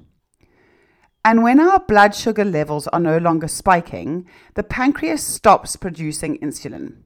And 1.26 1.42
when 1.42 1.60
our 1.60 1.80
blood 1.80 2.14
sugar 2.14 2.44
levels 2.44 2.88
are 2.88 3.00
no 3.00 3.18
longer 3.18 3.48
spiking, 3.48 4.28
the 4.56 4.64
pancreas 4.64 5.24
stops 5.24 5.76
producing 5.76 6.38
insulin. 6.40 7.04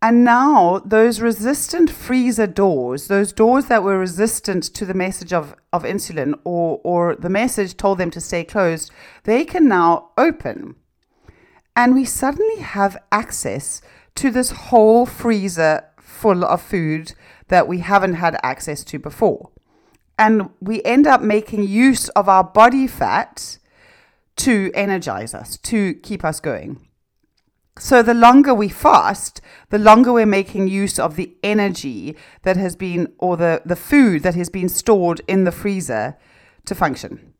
And 0.00 0.24
now, 0.24 0.80
those 0.84 1.20
resistant 1.20 1.88
freezer 1.88 2.48
doors, 2.48 3.06
those 3.06 3.32
doors 3.32 3.66
that 3.66 3.84
were 3.84 3.98
resistant 3.98 4.64
to 4.74 4.84
the 4.84 4.94
message 4.94 5.32
of, 5.32 5.54
of 5.72 5.84
insulin 5.84 6.34
or, 6.42 6.80
or 6.82 7.14
the 7.14 7.28
message 7.28 7.76
told 7.76 7.98
them 7.98 8.10
to 8.10 8.20
stay 8.20 8.42
closed, 8.42 8.90
they 9.22 9.44
can 9.44 9.68
now 9.68 10.10
open. 10.18 10.74
And 11.74 11.94
we 11.94 12.04
suddenly 12.04 12.60
have 12.60 12.96
access 13.10 13.80
to 14.16 14.30
this 14.30 14.50
whole 14.50 15.06
freezer 15.06 15.84
full 15.98 16.44
of 16.44 16.60
food 16.60 17.14
that 17.48 17.66
we 17.66 17.78
haven't 17.78 18.14
had 18.14 18.38
access 18.42 18.84
to 18.84 18.98
before. 18.98 19.50
And 20.18 20.50
we 20.60 20.82
end 20.82 21.06
up 21.06 21.22
making 21.22 21.64
use 21.64 22.08
of 22.10 22.28
our 22.28 22.44
body 22.44 22.86
fat 22.86 23.58
to 24.36 24.70
energize 24.74 25.34
us, 25.34 25.56
to 25.58 25.94
keep 25.94 26.24
us 26.24 26.40
going. 26.40 26.86
So, 27.78 28.02
the 28.02 28.14
longer 28.14 28.52
we 28.52 28.68
fast, 28.68 29.40
the 29.70 29.78
longer 29.78 30.12
we're 30.12 30.26
making 30.26 30.68
use 30.68 30.98
of 30.98 31.16
the 31.16 31.34
energy 31.42 32.16
that 32.42 32.58
has 32.58 32.76
been, 32.76 33.12
or 33.18 33.38
the, 33.38 33.62
the 33.64 33.76
food 33.76 34.22
that 34.24 34.34
has 34.34 34.50
been 34.50 34.68
stored 34.68 35.22
in 35.26 35.44
the 35.44 35.52
freezer 35.52 36.18
to 36.66 36.74
function. 36.74 37.31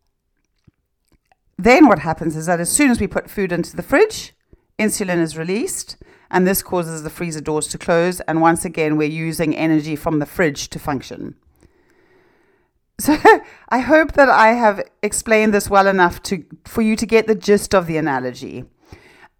Then, 1.62 1.86
what 1.86 2.00
happens 2.00 2.34
is 2.34 2.46
that 2.46 2.58
as 2.58 2.72
soon 2.72 2.90
as 2.90 2.98
we 2.98 3.06
put 3.06 3.30
food 3.30 3.52
into 3.52 3.76
the 3.76 3.84
fridge, 3.84 4.34
insulin 4.80 5.20
is 5.20 5.38
released, 5.38 5.96
and 6.28 6.44
this 6.44 6.60
causes 6.60 7.04
the 7.04 7.10
freezer 7.10 7.40
doors 7.40 7.68
to 7.68 7.78
close. 7.78 8.18
And 8.22 8.40
once 8.40 8.64
again, 8.64 8.96
we're 8.96 9.08
using 9.08 9.54
energy 9.54 9.94
from 9.94 10.18
the 10.18 10.26
fridge 10.26 10.68
to 10.70 10.78
function. 10.78 11.36
So 13.00 13.16
I 13.68 13.78
hope 13.78 14.12
that 14.12 14.28
I 14.28 14.52
have 14.52 14.80
explained 15.02 15.52
this 15.52 15.68
well 15.68 15.88
enough 15.88 16.22
to 16.24 16.44
for 16.64 16.82
you 16.82 16.94
to 16.94 17.06
get 17.06 17.26
the 17.26 17.34
gist 17.34 17.74
of 17.74 17.86
the 17.86 17.96
analogy. 17.96 18.64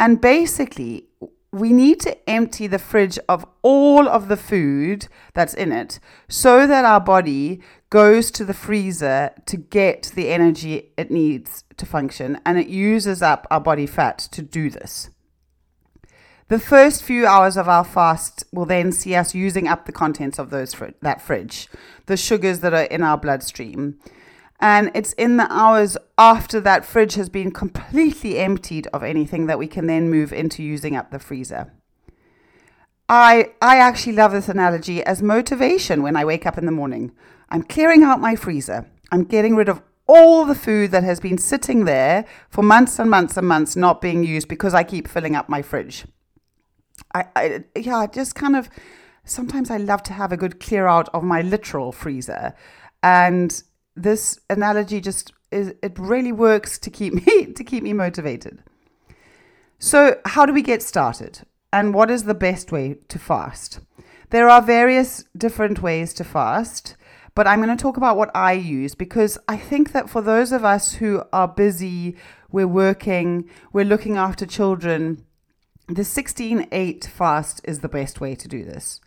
And 0.01 0.21
basically, 0.21 1.05
we 1.53 1.73
need 1.73 2.01
to 2.01 2.29
empty 2.29 2.67
the 2.67 2.79
fridge 2.79 3.19
of 3.29 3.47
all 3.61 4.09
of 4.09 4.27
the 4.29 4.37
food 4.37 5.07
that's 5.35 5.55
in 5.55 5.71
it 5.71 6.01
so 6.29 6.67
that 6.67 6.85
our 6.85 7.01
body 7.01 7.61
goes 7.93 8.31
to 8.31 8.43
the 8.43 8.55
freezer 8.55 9.31
to 9.45 9.55
get 9.55 10.13
the 10.15 10.31
energy 10.31 10.91
it 10.97 11.11
needs 11.11 11.63
to 11.77 11.85
function 11.85 12.41
and 12.47 12.59
it 12.59 12.67
uses 12.67 13.21
up 13.21 13.47
our 13.51 13.61
body 13.61 13.87
fat 13.87 14.17
to 14.17 14.41
do 14.41 14.71
this. 14.71 15.11
The 16.49 16.59
first 16.59 17.03
few 17.03 17.27
hours 17.27 17.59
of 17.59 17.69
our 17.69 17.85
fast 17.85 18.45
will 18.51 18.65
then 18.65 18.93
see 18.93 19.15
us 19.15 19.35
using 19.35 19.69
up 19.69 19.85
the 19.85 19.93
contents 19.93 20.39
of 20.39 20.49
those 20.49 20.73
fr- 20.73 20.97
that 21.03 21.21
fridge, 21.21 21.69
the 22.07 22.17
sugars 22.17 22.61
that 22.61 22.73
are 22.73 22.85
in 22.85 23.03
our 23.03 23.19
bloodstream. 23.19 23.99
And 24.59 24.91
it's 24.95 25.13
in 25.13 25.37
the 25.37 25.53
hours 25.53 25.99
after 26.17 26.61
that 26.61 26.87
fridge 26.87 27.17
has 27.17 27.29
been 27.29 27.51
completely 27.51 28.39
emptied 28.39 28.87
of 28.95 29.03
anything 29.03 29.49
that 29.49 29.59
we 29.59 29.67
can 29.67 29.87
then 29.87 30.09
move 30.09 30.33
into 30.33 30.63
using 30.63 30.97
up 30.97 31.11
the 31.11 31.19
freezer. 31.19 31.71
I, 33.09 33.53
I 33.61 33.77
actually 33.79 34.15
love 34.15 34.33
this 34.33 34.49
analogy 34.49 35.03
as 35.05 35.23
motivation 35.23 36.03
when 36.03 36.17
I 36.17 36.25
wake 36.25 36.47
up 36.47 36.57
in 36.57 36.67
the 36.67 36.73
morning. 36.73 37.13
I'm 37.51 37.63
clearing 37.63 38.03
out 38.03 38.21
my 38.21 38.37
freezer. 38.37 38.87
I'm 39.11 39.25
getting 39.25 39.55
rid 39.55 39.69
of 39.69 39.83
all 40.07 40.45
the 40.45 40.55
food 40.55 40.91
that 40.91 41.05
has 41.05 41.21
been 41.21 41.39
sitting 41.39 41.85
there 41.85 42.25
for 42.49 42.63
months 42.63 42.99
and 42.99 43.11
months 43.11 43.37
and 43.37 43.47
months 43.47 43.77
not 43.77 44.01
being 44.01 44.25
used 44.25 44.49
because 44.49 44.75
I 44.75 44.83
keep 44.83 45.09
filling 45.09 45.37
up 45.37 45.49
my 45.49 45.63
fridge. 45.63 46.07
I, 47.15 47.25
I 47.37 47.65
yeah, 47.77 47.99
I 47.99 48.07
just 48.07 48.35
kind 48.35 48.57
of 48.57 48.69
sometimes 49.25 49.71
I 49.71 49.77
love 49.77 50.03
to 50.05 50.13
have 50.13 50.33
a 50.33 50.37
good 50.37 50.61
clear 50.61 50.87
out 50.87 51.09
of 51.15 51.23
my 51.23 51.43
literal 51.43 51.93
freezer. 51.93 52.55
And 53.03 53.63
this 53.95 54.39
analogy 54.49 55.01
just 55.01 55.33
is 55.51 55.75
it 55.83 55.99
really 55.99 56.33
works 56.33 56.79
to 56.79 56.91
keep 56.91 57.15
me 57.27 57.53
to 57.53 57.65
keep 57.65 57.83
me 57.83 57.93
motivated. 57.93 58.63
So, 59.79 60.21
how 60.27 60.47
do 60.47 60.53
we 60.53 60.63
get 60.63 60.83
started? 60.83 61.41
And 61.73 61.95
what 61.95 62.11
is 62.11 62.25
the 62.25 62.35
best 62.35 62.71
way 62.71 62.99
to 63.09 63.19
fast? 63.19 63.81
There 64.31 64.49
are 64.49 64.61
various 64.63 65.25
different 65.37 65.83
ways 65.83 66.13
to 66.15 66.25
fast, 66.25 66.97
but 67.35 67.47
I'm 67.47 67.63
going 67.63 67.75
to 67.75 67.83
talk 67.83 67.97
about 67.97 68.17
what 68.17 68.31
I 68.35 68.53
use 68.53 68.95
because 68.95 69.39
I 69.49 69.57
think 69.57 69.93
that 69.93 70.11
for 70.11 70.21
those 70.21 70.53
of 70.53 70.65
us 70.65 70.95
who 70.95 71.23
are 71.33 71.49
busy, 71.49 72.17
we're 72.51 72.69
working, 72.69 73.49
we're 73.73 73.87
looking 73.87 74.17
after 74.17 74.45
children, 74.45 75.25
the 75.89 76.05
16 76.05 76.69
8 76.71 77.05
fast 77.05 77.61
is 77.65 77.81
the 77.81 77.89
best 77.89 78.21
way 78.21 78.35
to 78.35 78.49
do 78.49 78.65
this. 78.65 79.01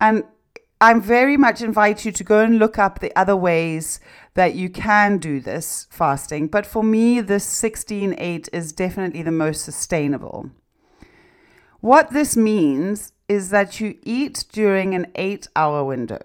And 0.00 0.24
I 0.80 0.94
very 0.94 1.36
much 1.36 1.60
invite 1.62 2.04
you 2.04 2.12
to 2.12 2.24
go 2.24 2.40
and 2.40 2.58
look 2.58 2.78
up 2.78 2.98
the 2.98 3.14
other 3.16 3.36
ways 3.36 4.00
that 4.34 4.54
you 4.54 4.70
can 4.70 5.18
do 5.18 5.38
this 5.40 5.86
fasting. 5.90 6.48
But 6.48 6.66
for 6.66 6.82
me, 6.82 7.20
this 7.20 7.44
16 7.44 8.14
8 8.18 8.48
is 8.52 8.72
definitely 8.72 9.22
the 9.22 9.30
most 9.30 9.62
sustainable. 9.62 10.50
What 11.80 12.10
this 12.10 12.36
means 12.36 13.12
is 13.26 13.48
that 13.50 13.80
you 13.80 13.96
eat 14.02 14.44
during 14.52 14.94
an 14.94 15.06
eight 15.14 15.48
hour 15.56 15.82
window 15.82 16.20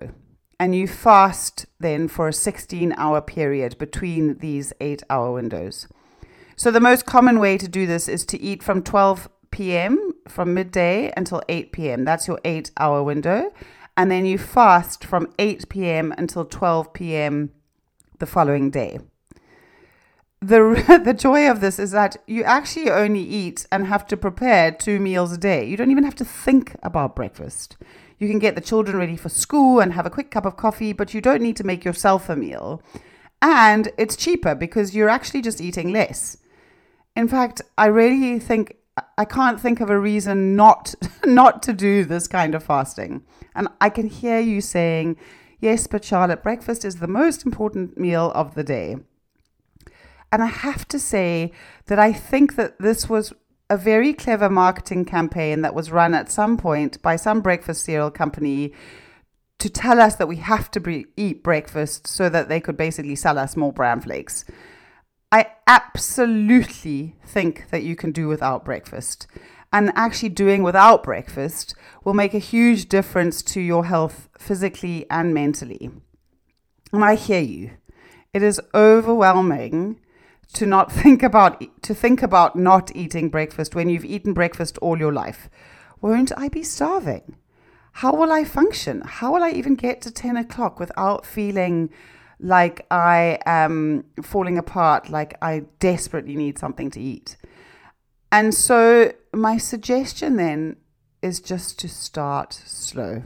and 0.59 0.75
you 0.75 0.85
fast 0.85 1.65
then 1.79 2.09
for 2.09 2.27
a 2.27 2.33
16 2.33 2.93
hour 2.97 3.21
period 3.21 3.77
between 3.77 4.39
these 4.39 4.73
eight 4.81 5.01
hour 5.09 5.31
windows. 5.31 5.87
So, 6.57 6.71
the 6.71 6.81
most 6.81 7.05
common 7.05 7.39
way 7.39 7.57
to 7.57 7.69
do 7.69 7.85
this 7.85 8.09
is 8.09 8.25
to 8.27 8.41
eat 8.41 8.63
from 8.63 8.83
12 8.83 9.29
p.m., 9.51 10.11
from 10.27 10.53
midday 10.53 11.13
until 11.15 11.41
8 11.47 11.71
p.m. 11.71 12.03
That's 12.03 12.27
your 12.27 12.39
eight 12.43 12.71
hour 12.77 13.01
window. 13.01 13.53
And 13.95 14.11
then 14.11 14.25
you 14.25 14.37
fast 14.37 15.05
from 15.05 15.31
8 15.39 15.69
p.m. 15.69 16.13
until 16.17 16.43
12 16.43 16.91
p.m. 16.93 17.51
the 18.19 18.25
following 18.25 18.71
day 18.71 18.99
the 20.41 21.01
the 21.03 21.13
joy 21.13 21.49
of 21.49 21.61
this 21.61 21.79
is 21.79 21.91
that 21.91 22.17
you 22.27 22.43
actually 22.43 22.89
only 22.89 23.21
eat 23.21 23.65
and 23.71 23.87
have 23.87 24.05
to 24.07 24.17
prepare 24.17 24.71
two 24.71 24.99
meals 24.99 25.31
a 25.31 25.37
day. 25.37 25.65
You 25.65 25.77
don't 25.77 25.91
even 25.91 26.03
have 26.03 26.15
to 26.15 26.25
think 26.25 26.75
about 26.83 27.15
breakfast. 27.15 27.77
You 28.19 28.27
can 28.29 28.39
get 28.39 28.55
the 28.55 28.61
children 28.61 28.97
ready 28.97 29.17
for 29.17 29.29
school 29.29 29.79
and 29.79 29.93
have 29.93 30.05
a 30.05 30.09
quick 30.09 30.31
cup 30.31 30.45
of 30.45 30.55
coffee, 30.55 30.93
but 30.93 31.13
you 31.13 31.21
don't 31.21 31.41
need 31.41 31.57
to 31.57 31.65
make 31.65 31.83
yourself 31.83 32.29
a 32.29 32.35
meal. 32.35 32.81
And 33.41 33.89
it's 33.97 34.15
cheaper 34.15 34.55
because 34.55 34.95
you're 34.95 35.09
actually 35.09 35.41
just 35.41 35.59
eating 35.59 35.91
less. 35.91 36.37
In 37.15 37.27
fact, 37.27 37.61
I 37.77 37.87
really 37.87 38.39
think 38.39 38.77
I 39.17 39.25
can't 39.25 39.59
think 39.59 39.81
of 39.81 39.89
a 39.89 39.99
reason 39.99 40.55
not 40.55 40.95
not 41.25 41.63
to 41.63 41.73
do 41.73 42.05
this 42.05 42.27
kind 42.27 42.55
of 42.55 42.63
fasting. 42.63 43.23
And 43.55 43.67
I 43.81 43.89
can 43.89 44.07
hear 44.07 44.39
you 44.39 44.61
saying, 44.61 45.17
"Yes, 45.59 45.87
but 45.87 46.05
Charlotte, 46.05 46.43
breakfast 46.43 46.85
is 46.85 46.97
the 46.97 47.07
most 47.07 47.45
important 47.45 47.97
meal 47.97 48.31
of 48.35 48.55
the 48.55 48.63
day." 48.63 48.97
And 50.35 50.43
I 50.43 50.47
have 50.47 50.85
to 50.89 50.99
say 50.99 51.53
that 51.85 51.97
I 51.97 52.11
think 52.11 52.57
that 52.57 52.77
this 52.77 53.07
was 53.07 53.31
a 53.69 53.77
very 53.77 54.13
clever 54.13 54.49
marketing 54.49 55.05
campaign 55.05 55.61
that 55.61 55.73
was 55.73 55.91
run 55.91 56.13
at 56.13 56.29
some 56.29 56.57
point 56.57 57.01
by 57.01 57.15
some 57.15 57.39
breakfast 57.39 57.85
cereal 57.85 58.11
company 58.11 58.73
to 59.59 59.69
tell 59.69 60.01
us 60.01 60.17
that 60.17 60.27
we 60.27 60.35
have 60.35 60.69
to 60.71 60.81
be, 60.81 61.05
eat 61.15 61.41
breakfast 61.41 62.05
so 62.05 62.27
that 62.27 62.49
they 62.49 62.59
could 62.59 62.75
basically 62.75 63.15
sell 63.15 63.37
us 63.37 63.55
more 63.55 63.71
bran 63.71 64.01
flakes. 64.01 64.43
I 65.31 65.51
absolutely 65.67 67.15
think 67.25 67.69
that 67.69 67.83
you 67.83 67.95
can 67.95 68.11
do 68.11 68.27
without 68.27 68.65
breakfast. 68.65 69.27
And 69.71 69.93
actually, 69.95 70.29
doing 70.29 70.63
without 70.63 71.01
breakfast 71.01 71.75
will 72.03 72.13
make 72.13 72.33
a 72.33 72.39
huge 72.39 72.89
difference 72.89 73.41
to 73.43 73.61
your 73.61 73.85
health 73.85 74.27
physically 74.37 75.05
and 75.09 75.33
mentally. 75.33 75.91
And 76.91 77.05
I 77.05 77.15
hear 77.15 77.39
you. 77.39 77.71
It 78.33 78.43
is 78.43 78.59
overwhelming 78.73 80.01
to 80.53 80.65
not 80.65 80.91
think 81.01 81.23
about 81.23 81.63
to 81.83 81.95
think 81.95 82.21
about 82.21 82.55
not 82.55 82.95
eating 82.95 83.29
breakfast 83.29 83.75
when 83.75 83.89
you've 83.89 84.05
eaten 84.05 84.33
breakfast 84.33 84.77
all 84.79 84.97
your 84.97 85.13
life. 85.13 85.49
Won't 86.01 86.31
I 86.37 86.49
be 86.49 86.63
starving? 86.63 87.37
How 87.93 88.13
will 88.13 88.31
I 88.31 88.43
function? 88.43 89.01
How 89.05 89.33
will 89.33 89.43
I 89.43 89.51
even 89.51 89.75
get 89.75 90.01
to 90.01 90.11
10 90.11 90.35
o'clock 90.35 90.79
without 90.79 91.25
feeling 91.25 91.89
like 92.39 92.85
I 92.91 93.39
am 93.45 94.03
falling 94.21 94.57
apart, 94.57 95.09
like 95.09 95.37
I 95.41 95.63
desperately 95.79 96.35
need 96.35 96.59
something 96.59 96.91
to 96.91 96.99
eat? 96.99 97.37
And 98.31 98.53
so, 98.53 99.13
my 99.33 99.57
suggestion 99.57 100.35
then 100.35 100.75
is 101.21 101.39
just 101.39 101.79
to 101.79 101.87
start 101.87 102.53
slow. 102.53 103.23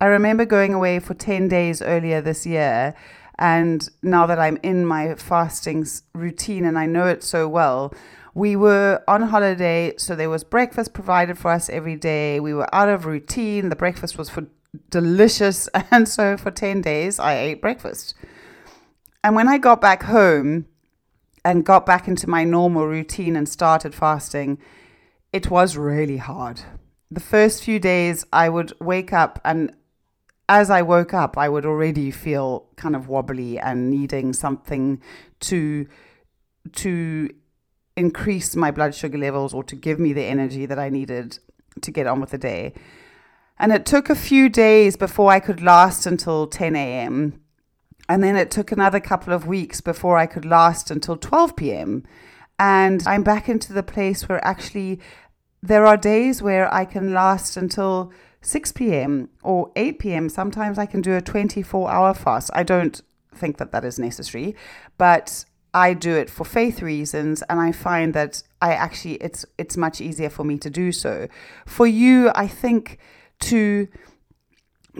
I 0.00 0.06
remember 0.06 0.44
going 0.44 0.74
away 0.74 0.98
for 0.98 1.14
10 1.14 1.46
days 1.46 1.80
earlier 1.80 2.20
this 2.20 2.44
year 2.44 2.96
and 3.38 3.88
now 4.02 4.26
that 4.26 4.38
I'm 4.38 4.58
in 4.62 4.86
my 4.86 5.14
fasting 5.14 5.86
routine 6.14 6.64
and 6.64 6.78
I 6.78 6.86
know 6.86 7.06
it 7.06 7.22
so 7.22 7.48
well, 7.48 7.92
we 8.34 8.56
were 8.56 9.02
on 9.06 9.22
holiday, 9.22 9.94
so 9.98 10.14
there 10.14 10.30
was 10.30 10.42
breakfast 10.44 10.94
provided 10.94 11.38
for 11.38 11.50
us 11.50 11.68
every 11.68 11.96
day. 11.96 12.40
We 12.40 12.54
were 12.54 12.72
out 12.74 12.88
of 12.88 13.04
routine. 13.04 13.68
The 13.68 13.76
breakfast 13.76 14.16
was 14.16 14.30
for 14.30 14.46
delicious, 14.90 15.68
and 15.90 16.08
so 16.08 16.36
for 16.36 16.50
10 16.50 16.80
days 16.80 17.18
I 17.18 17.36
ate 17.38 17.60
breakfast. 17.60 18.14
And 19.22 19.36
when 19.36 19.48
I 19.48 19.58
got 19.58 19.80
back 19.80 20.04
home 20.04 20.66
and 21.44 21.64
got 21.64 21.86
back 21.86 22.08
into 22.08 22.28
my 22.28 22.44
normal 22.44 22.86
routine 22.86 23.36
and 23.36 23.48
started 23.48 23.94
fasting, 23.94 24.58
it 25.32 25.50
was 25.50 25.76
really 25.76 26.16
hard. 26.16 26.62
The 27.10 27.20
first 27.20 27.62
few 27.62 27.78
days 27.78 28.24
I 28.32 28.48
would 28.48 28.72
wake 28.80 29.12
up 29.12 29.40
and 29.44 29.74
as 30.48 30.70
I 30.70 30.82
woke 30.82 31.14
up, 31.14 31.38
I 31.38 31.48
would 31.48 31.64
already 31.64 32.10
feel 32.10 32.66
kind 32.76 32.96
of 32.96 33.08
wobbly 33.08 33.58
and 33.58 33.90
needing 33.90 34.32
something 34.32 35.00
to 35.40 35.86
to 36.72 37.30
increase 37.96 38.54
my 38.56 38.70
blood 38.70 38.94
sugar 38.94 39.18
levels 39.18 39.52
or 39.52 39.64
to 39.64 39.76
give 39.76 39.98
me 39.98 40.12
the 40.12 40.24
energy 40.24 40.66
that 40.66 40.78
I 40.78 40.88
needed 40.88 41.38
to 41.80 41.90
get 41.90 42.06
on 42.06 42.20
with 42.20 42.30
the 42.30 42.38
day. 42.38 42.72
And 43.58 43.72
it 43.72 43.84
took 43.84 44.08
a 44.08 44.14
few 44.14 44.48
days 44.48 44.96
before 44.96 45.30
I 45.30 45.40
could 45.40 45.62
last 45.62 46.06
until 46.06 46.46
10 46.46 46.74
a.m. 46.74 47.40
And 48.08 48.22
then 48.22 48.36
it 48.36 48.50
took 48.50 48.72
another 48.72 49.00
couple 49.00 49.32
of 49.32 49.46
weeks 49.46 49.80
before 49.80 50.18
I 50.18 50.26
could 50.26 50.44
last 50.44 50.90
until 50.90 51.16
12 51.16 51.56
p.m. 51.56 52.04
And 52.58 53.02
I'm 53.06 53.22
back 53.22 53.48
into 53.48 53.72
the 53.72 53.82
place 53.82 54.28
where 54.28 54.44
actually 54.44 55.00
there 55.62 55.86
are 55.86 55.96
days 55.96 56.42
where 56.42 56.72
I 56.72 56.84
can 56.84 57.12
last 57.12 57.56
until 57.56 58.12
6 58.42 58.72
p.m. 58.72 59.30
or 59.42 59.70
8 59.76 59.98
p.m. 59.98 60.28
Sometimes 60.28 60.78
I 60.78 60.86
can 60.86 61.00
do 61.00 61.14
a 61.14 61.22
24 61.22 61.90
hour 61.90 62.12
fast. 62.12 62.50
I 62.52 62.64
don't 62.64 63.00
think 63.34 63.56
that 63.58 63.72
that 63.72 63.84
is 63.84 63.98
necessary, 63.98 64.54
but 64.98 65.44
I 65.72 65.94
do 65.94 66.14
it 66.14 66.28
for 66.28 66.44
faith 66.44 66.82
reasons 66.82 67.42
and 67.48 67.58
I 67.58 67.72
find 67.72 68.12
that 68.14 68.42
I 68.60 68.74
actually 68.74 69.14
it's 69.14 69.46
it's 69.56 69.76
much 69.76 70.00
easier 70.00 70.28
for 70.28 70.44
me 70.44 70.58
to 70.58 70.68
do 70.68 70.92
so. 70.92 71.28
For 71.64 71.86
you, 71.86 72.30
I 72.34 72.46
think 72.46 72.98
to 73.40 73.88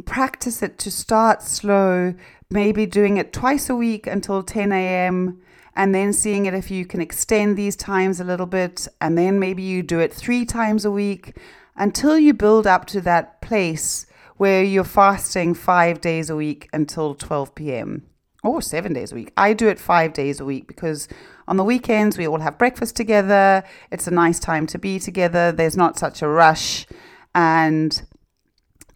practice 0.06 0.62
it 0.62 0.78
to 0.78 0.90
start 0.90 1.42
slow, 1.42 2.14
maybe 2.48 2.86
doing 2.86 3.18
it 3.18 3.32
twice 3.32 3.68
a 3.68 3.76
week 3.76 4.06
until 4.06 4.42
10 4.42 4.72
a.m. 4.72 5.42
and 5.76 5.94
then 5.94 6.12
seeing 6.14 6.46
it 6.46 6.54
if 6.54 6.70
you 6.70 6.86
can 6.86 7.02
extend 7.02 7.58
these 7.58 7.76
times 7.76 8.18
a 8.18 8.24
little 8.24 8.46
bit 8.46 8.88
and 9.00 9.18
then 9.18 9.38
maybe 9.38 9.62
you 9.62 9.82
do 9.82 9.98
it 9.98 10.12
3 10.12 10.46
times 10.46 10.86
a 10.86 10.90
week 10.90 11.36
until 11.76 12.18
you 12.18 12.34
build 12.34 12.66
up 12.66 12.86
to 12.86 13.00
that 13.02 13.40
place 13.40 14.06
where 14.36 14.62
you're 14.62 14.84
fasting 14.84 15.54
five 15.54 16.00
days 16.00 16.28
a 16.28 16.36
week 16.36 16.68
until 16.72 17.14
12 17.14 17.54
p.m. 17.54 18.06
or 18.42 18.56
oh, 18.56 18.60
seven 18.60 18.92
days 18.92 19.12
a 19.12 19.14
week. 19.14 19.32
I 19.36 19.52
do 19.52 19.68
it 19.68 19.78
five 19.78 20.12
days 20.12 20.40
a 20.40 20.44
week 20.44 20.66
because 20.66 21.08
on 21.46 21.56
the 21.56 21.64
weekends 21.64 22.18
we 22.18 22.26
all 22.26 22.40
have 22.40 22.58
breakfast 22.58 22.96
together. 22.96 23.62
It's 23.90 24.06
a 24.06 24.10
nice 24.10 24.38
time 24.38 24.66
to 24.68 24.78
be 24.78 24.98
together. 24.98 25.52
There's 25.52 25.76
not 25.76 25.98
such 25.98 26.22
a 26.22 26.28
rush. 26.28 26.86
And 27.34 28.02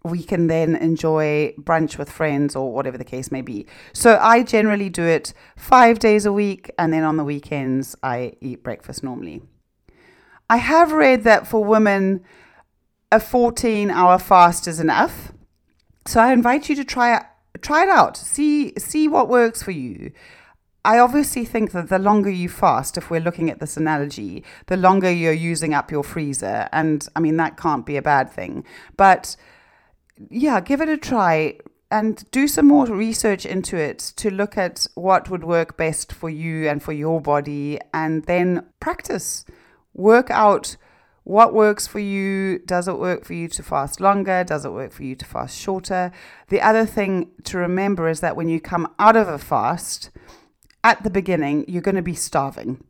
we 0.03 0.23
can 0.23 0.47
then 0.47 0.75
enjoy 0.75 1.53
brunch 1.59 1.97
with 1.97 2.09
friends 2.09 2.55
or 2.55 2.71
whatever 2.71 2.97
the 2.97 3.03
case 3.03 3.31
may 3.31 3.41
be. 3.41 3.65
So 3.93 4.17
I 4.21 4.43
generally 4.43 4.89
do 4.89 5.03
it 5.03 5.33
five 5.55 5.99
days 5.99 6.25
a 6.25 6.33
week. 6.33 6.71
And 6.77 6.93
then 6.93 7.03
on 7.03 7.17
the 7.17 7.23
weekends, 7.23 7.95
I 8.03 8.33
eat 8.41 8.63
breakfast 8.63 9.03
normally. 9.03 9.41
I 10.49 10.57
have 10.57 10.93
read 10.93 11.23
that 11.25 11.45
for 11.45 11.63
women, 11.63 12.23
a 13.11 13.19
14 13.19 13.89
hour 13.89 14.19
fast 14.19 14.67
is 14.67 14.79
enough. 14.79 15.31
So 16.05 16.19
I 16.19 16.33
invite 16.33 16.69
you 16.69 16.75
to 16.75 16.83
try 16.83 17.25
try 17.61 17.83
it 17.83 17.89
out. 17.89 18.17
See 18.17 18.73
see 18.77 19.07
what 19.07 19.29
works 19.29 19.63
for 19.63 19.71
you. 19.71 20.11
I 20.85 20.99
obviously 20.99 21.43
think 21.43 21.73
that 21.73 21.89
the 21.89 21.99
longer 21.99 22.29
you 22.29 22.47
fast, 22.47 22.97
if 22.97 23.09
we're 23.09 23.19
looking 23.19 23.49
at 23.49 23.59
this 23.59 23.75
analogy, 23.75 24.45
the 24.67 24.77
longer 24.77 25.11
you're 25.11 25.33
using 25.33 25.73
up 25.73 25.91
your 25.91 26.03
freezer. 26.03 26.69
And 26.71 27.05
I 27.13 27.19
mean, 27.19 27.35
that 27.37 27.57
can't 27.57 27.85
be 27.85 27.97
a 27.97 28.01
bad 28.01 28.31
thing. 28.31 28.63
But 28.95 29.35
yeah, 30.29 30.61
give 30.61 30.79
it 30.79 30.87
a 30.87 30.95
try 30.95 31.57
and 31.91 32.29
do 32.31 32.47
some 32.47 32.67
more 32.67 32.85
research 32.85 33.45
into 33.45 33.75
it 33.75 33.99
to 34.17 34.29
look 34.29 34.57
at 34.57 34.87
what 34.95 35.29
would 35.29 35.43
work 35.43 35.75
best 35.75 36.13
for 36.13 36.29
you 36.29 36.69
and 36.69 36.81
for 36.81 36.93
your 36.93 37.19
body. 37.19 37.79
And 37.93 38.23
then 38.23 38.65
practice, 38.79 39.43
work 39.93 40.31
out 40.31 40.77
what 41.27 41.53
works 41.53 41.85
for 41.85 41.99
you? 41.99 42.57
Does 42.59 42.87
it 42.87 42.97
work 42.97 43.25
for 43.25 43.33
you 43.33 43.49
to 43.49 43.61
fast 43.61 43.99
longer? 43.99 44.45
Does 44.45 44.63
it 44.63 44.71
work 44.71 44.93
for 44.93 45.03
you 45.03 45.13
to 45.15 45.25
fast 45.25 45.59
shorter? 45.59 46.13
The 46.47 46.61
other 46.61 46.85
thing 46.85 47.31
to 47.43 47.57
remember 47.57 48.07
is 48.07 48.21
that 48.21 48.37
when 48.37 48.47
you 48.47 48.61
come 48.61 48.93
out 48.97 49.17
of 49.17 49.27
a 49.27 49.37
fast, 49.37 50.09
at 50.85 51.03
the 51.03 51.09
beginning, 51.09 51.65
you're 51.67 51.81
going 51.81 51.95
to 51.95 52.01
be 52.01 52.13
starving. 52.13 52.81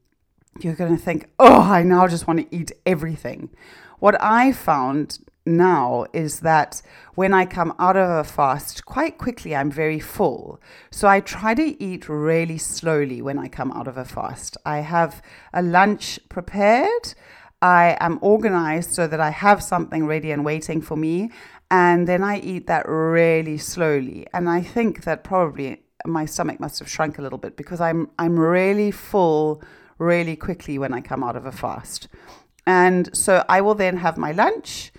You're 0.60 0.76
going 0.76 0.96
to 0.96 1.02
think, 1.02 1.32
oh, 1.40 1.64
I 1.64 1.82
now 1.82 2.08
just 2.08 2.28
want 2.28 2.40
to 2.42 2.56
eat 2.56 2.72
everything. 2.86 3.50
What 3.98 4.22
I 4.22 4.52
found 4.52 5.18
now 5.48 6.06
is 6.14 6.42
that 6.42 6.84
when 7.16 7.34
I 7.34 7.48
come 7.48 7.74
out 7.80 7.98
of 7.98 8.08
a 8.08 8.24
fast, 8.24 8.86
quite 8.86 9.18
quickly 9.18 9.56
I'm 9.56 9.72
very 9.72 10.00
full. 10.00 10.62
So 10.92 11.08
I 11.08 11.22
try 11.22 11.56
to 11.56 11.84
eat 11.84 12.08
really 12.08 12.60
slowly 12.60 13.20
when 13.20 13.40
I 13.40 13.48
come 13.48 13.72
out 13.72 13.88
of 13.88 13.98
a 13.98 14.06
fast. 14.06 14.58
I 14.64 14.82
have 14.82 15.24
a 15.54 15.64
lunch 15.64 16.20
prepared. 16.30 17.16
I 17.62 17.98
am 18.00 18.20
organized 18.22 18.94
so 18.94 19.08
that 19.08 19.20
I 19.20 19.32
have 19.32 19.64
something 19.64 20.06
ready 20.06 20.32
and 20.32 20.46
waiting 20.46 20.82
for 20.82 20.96
me. 20.96 21.32
And 21.72 22.08
then 22.08 22.24
I 22.24 22.40
eat 22.40 22.68
that 22.68 22.88
really 22.88 23.58
slowly. 23.58 24.28
And 24.34 24.50
I 24.50 24.62
think 24.62 25.04
that 25.04 25.24
probably 25.24 25.82
my 26.06 26.26
stomach 26.26 26.60
must 26.60 26.80
have 26.80 26.90
shrunk 26.90 27.18
a 27.18 27.22
little 27.22 27.38
bit 27.38 27.58
because 27.58 27.82
I'm 27.82 28.10
I'm 28.20 28.40
really 28.40 28.92
full 28.92 29.62
really 29.98 30.36
quickly 30.36 30.78
when 30.78 30.94
I 30.94 31.02
come 31.02 31.24
out 31.24 31.36
of 31.36 31.46
a 31.46 31.52
fast. 31.52 32.08
And 32.66 33.16
so 33.16 33.44
I 33.50 33.62
will 33.62 33.76
then 33.76 33.98
have 33.98 34.18
my 34.18 34.32
lunch 34.32 34.92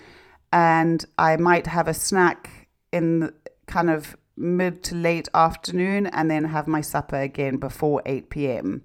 and 0.52 1.04
I 1.18 1.36
might 1.36 1.66
have 1.66 1.86
a 1.86 1.94
snack 1.94 2.68
in 2.92 3.32
kind 3.66 3.90
of 3.90 4.16
mid 4.36 4.82
to 4.84 4.94
late 4.94 5.28
afternoon 5.34 6.06
and 6.06 6.30
then 6.30 6.44
have 6.44 6.66
my 6.66 6.80
supper 6.80 7.16
again 7.16 7.56
before 7.58 8.02
8 8.06 8.30
p.m. 8.30 8.82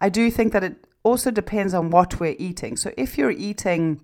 I 0.00 0.08
do 0.08 0.30
think 0.30 0.52
that 0.52 0.64
it 0.64 0.84
also 1.02 1.30
depends 1.30 1.74
on 1.74 1.90
what 1.90 2.20
we're 2.20 2.36
eating. 2.38 2.76
So 2.76 2.92
if 2.96 3.18
you're 3.18 3.30
eating, 3.30 4.00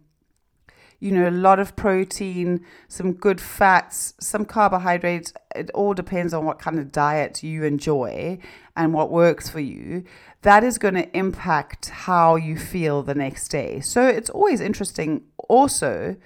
you 1.00 1.12
know, 1.12 1.28
a 1.28 1.30
lot 1.30 1.60
of 1.60 1.76
protein, 1.76 2.64
some 2.88 3.12
good 3.12 3.40
fats, 3.40 4.14
some 4.18 4.44
carbohydrates, 4.44 5.32
it 5.54 5.70
all 5.70 5.94
depends 5.94 6.34
on 6.34 6.44
what 6.44 6.58
kind 6.58 6.78
of 6.78 6.90
diet 6.90 7.42
you 7.42 7.64
enjoy 7.64 8.38
and 8.76 8.92
what 8.92 9.10
works 9.10 9.48
for 9.48 9.60
you. 9.60 10.04
That 10.42 10.64
is 10.64 10.78
going 10.78 10.94
to 10.94 11.16
impact 11.16 11.88
how 11.90 12.36
you 12.36 12.58
feel 12.58 13.02
the 13.02 13.14
next 13.14 13.48
day. 13.48 13.80
So 13.80 14.06
it's 14.06 14.30
always 14.30 14.60
interesting 14.60 15.22
also 15.48 16.16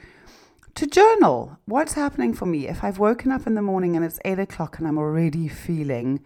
to 0.75 0.87
journal 0.87 1.59
what's 1.67 1.93
happening 1.95 2.33
for 2.33 2.47
me. 2.47 2.67
If 2.67 2.83
I've 2.83 2.99
woken 2.99 3.31
up 3.31 3.47
in 3.47 3.55
the 3.55 3.63
morning 3.63 3.95
and 3.95 4.05
it's 4.05 4.21
eight 4.25 4.39
o'clock 4.39 4.79
and 4.79 4.89
I'm 4.89 4.99
already 4.99 5.49
feeling 5.49 6.25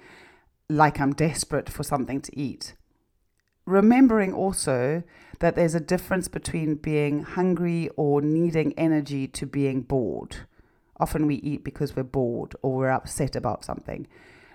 like 0.68 1.00
I'm 1.00 1.12
desperate 1.12 1.68
for 1.68 1.82
something 1.82 2.20
to 2.20 2.38
eat 2.38 2.74
remembering 3.66 4.32
also 4.32 5.02
that 5.40 5.54
there's 5.56 5.74
a 5.74 5.80
difference 5.80 6.28
between 6.28 6.76
being 6.76 7.22
hungry 7.22 7.90
or 7.96 8.22
needing 8.22 8.72
energy 8.78 9.26
to 9.26 9.44
being 9.44 9.82
bored. 9.82 10.36
Often 10.98 11.26
we 11.26 11.34
eat 11.36 11.62
because 11.62 11.94
we're 11.94 12.04
bored 12.04 12.54
or 12.62 12.74
we're 12.74 12.90
upset 12.90 13.36
about 13.36 13.64
something. 13.64 14.06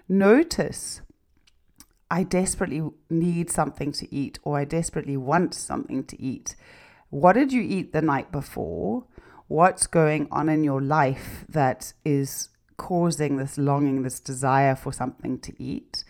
Notice 0.10 1.02
I 2.10 2.24
desperately 2.24 2.89
need 3.10 3.50
something 3.50 3.91
to 3.93 4.13
eat 4.13 4.39
or 4.43 4.58
I 4.58 4.65
desperately 4.65 5.17
want 5.17 5.54
something 5.54 6.04
to 6.06 6.21
eat. 6.21 6.56
What 7.10 7.34
did 7.34 7.54
you 7.54 7.62
eat 7.62 7.93
the 7.93 8.02
night 8.02 8.32
before? 8.32 9.06
What's 9.47 9.86
going 9.86 10.28
on 10.32 10.50
in 10.50 10.63
your 10.63 10.82
life 10.82 11.45
that 11.50 11.93
is 12.04 12.50
causing 12.78 13.38
this 13.38 13.58
longing, 13.58 14.02
this 14.02 14.19
desire 14.19 14.76
for 14.76 14.91
something 14.91 15.39
to 15.39 15.54
eat? 15.62 16.04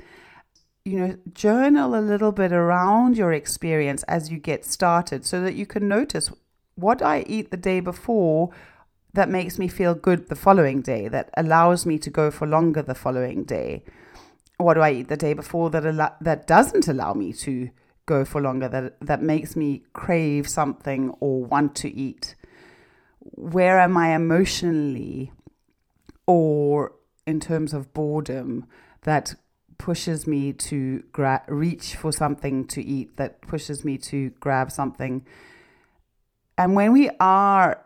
You 0.84 1.00
know, 1.00 1.18
journal 1.34 1.94
a 1.94 2.02
little 2.02 2.32
bit 2.32 2.52
around 2.52 3.16
your 3.16 3.34
experience 3.34 4.02
as 4.04 4.32
you 4.32 4.40
get 4.40 4.66
started 4.66 5.26
so 5.26 5.42
that 5.42 5.54
you 5.54 5.66
can 5.68 5.88
notice 5.88 6.32
what 6.76 7.02
I 7.04 7.24
eat 7.28 7.52
the 7.52 7.58
day 7.58 7.80
before 7.80 8.50
that 9.14 9.30
makes 9.30 9.60
me 9.60 9.68
feel 9.68 9.94
good 9.94 10.30
the 10.30 10.36
following 10.36 10.82
day, 10.82 11.08
that 11.08 11.30
allows 11.36 11.86
me 11.86 12.00
to 12.00 12.10
go 12.10 12.32
for 12.32 12.48
longer 12.48 12.82
the 12.82 12.96
following 12.96 13.44
day. 13.44 13.84
What 14.58 14.76
do 14.76 14.82
I 14.82 14.92
eat 14.92 15.10
the 15.10 15.18
day 15.18 15.34
before 15.34 15.70
that 15.72 15.86
al- 15.86 16.16
that 16.22 16.48
doesn't 16.48 16.88
allow 16.88 17.14
me 17.14 17.34
to 17.34 17.70
go 18.06 18.26
for 18.26 18.42
longer 18.42 18.68
that 18.70 19.00
that 19.02 19.22
makes 19.22 19.56
me 19.56 19.84
crave 19.94 20.48
something 20.48 21.10
or 21.20 21.44
want 21.44 21.76
to 21.78 21.94
eat? 21.94 22.36
Where 23.20 23.80
am 23.80 23.98
I 23.98 24.16
emotionally 24.16 25.32
or 26.26 26.94
in 27.28 27.40
terms 27.40 27.74
of 27.74 27.94
boredom 27.94 28.66
that 29.02 29.36
pushes 29.82 30.28
me 30.28 30.54
to 30.54 31.04
gra- 31.12 31.44
reach 31.48 31.96
for 31.96 32.12
something 32.12 32.66
to 32.68 32.82
eat 32.84 33.18
that 33.18 33.42
pushes 33.42 33.84
me 33.84 33.98
to 33.98 34.30
grab 34.40 34.72
something 34.72 35.26
and 36.58 36.76
when 36.76 36.92
we 36.94 37.10
are 37.20 37.84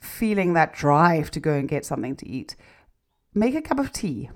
feeling 0.00 0.52
that 0.52 0.74
drive 0.74 1.30
to 1.30 1.40
go 1.40 1.52
and 1.54 1.68
get 1.68 1.84
something 1.84 2.14
to 2.14 2.28
eat 2.28 2.56
make 3.34 3.54
a 3.54 3.62
cup 3.62 3.78
of 3.78 3.92
tea 3.92 4.28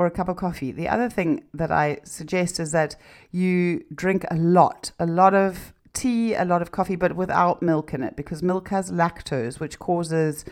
or 0.00 0.06
a 0.06 0.10
cup 0.10 0.28
of 0.28 0.36
coffee. 0.36 0.72
The 0.72 0.88
other 0.88 1.10
thing 1.10 1.44
that 1.52 1.70
I 1.70 1.98
suggest 2.04 2.58
is 2.58 2.72
that 2.72 2.96
you 3.30 3.84
drink 3.94 4.24
a 4.30 4.36
lot, 4.36 4.92
a 4.98 5.04
lot 5.04 5.34
of 5.34 5.74
tea, 5.92 6.32
a 6.34 6.46
lot 6.46 6.62
of 6.62 6.72
coffee, 6.72 6.96
but 6.96 7.14
without 7.16 7.60
milk 7.60 7.92
in 7.92 8.02
it 8.02 8.16
because 8.16 8.42
milk 8.42 8.68
has 8.68 8.90
lactose, 8.90 9.60
which 9.60 9.78
causes 9.78 10.46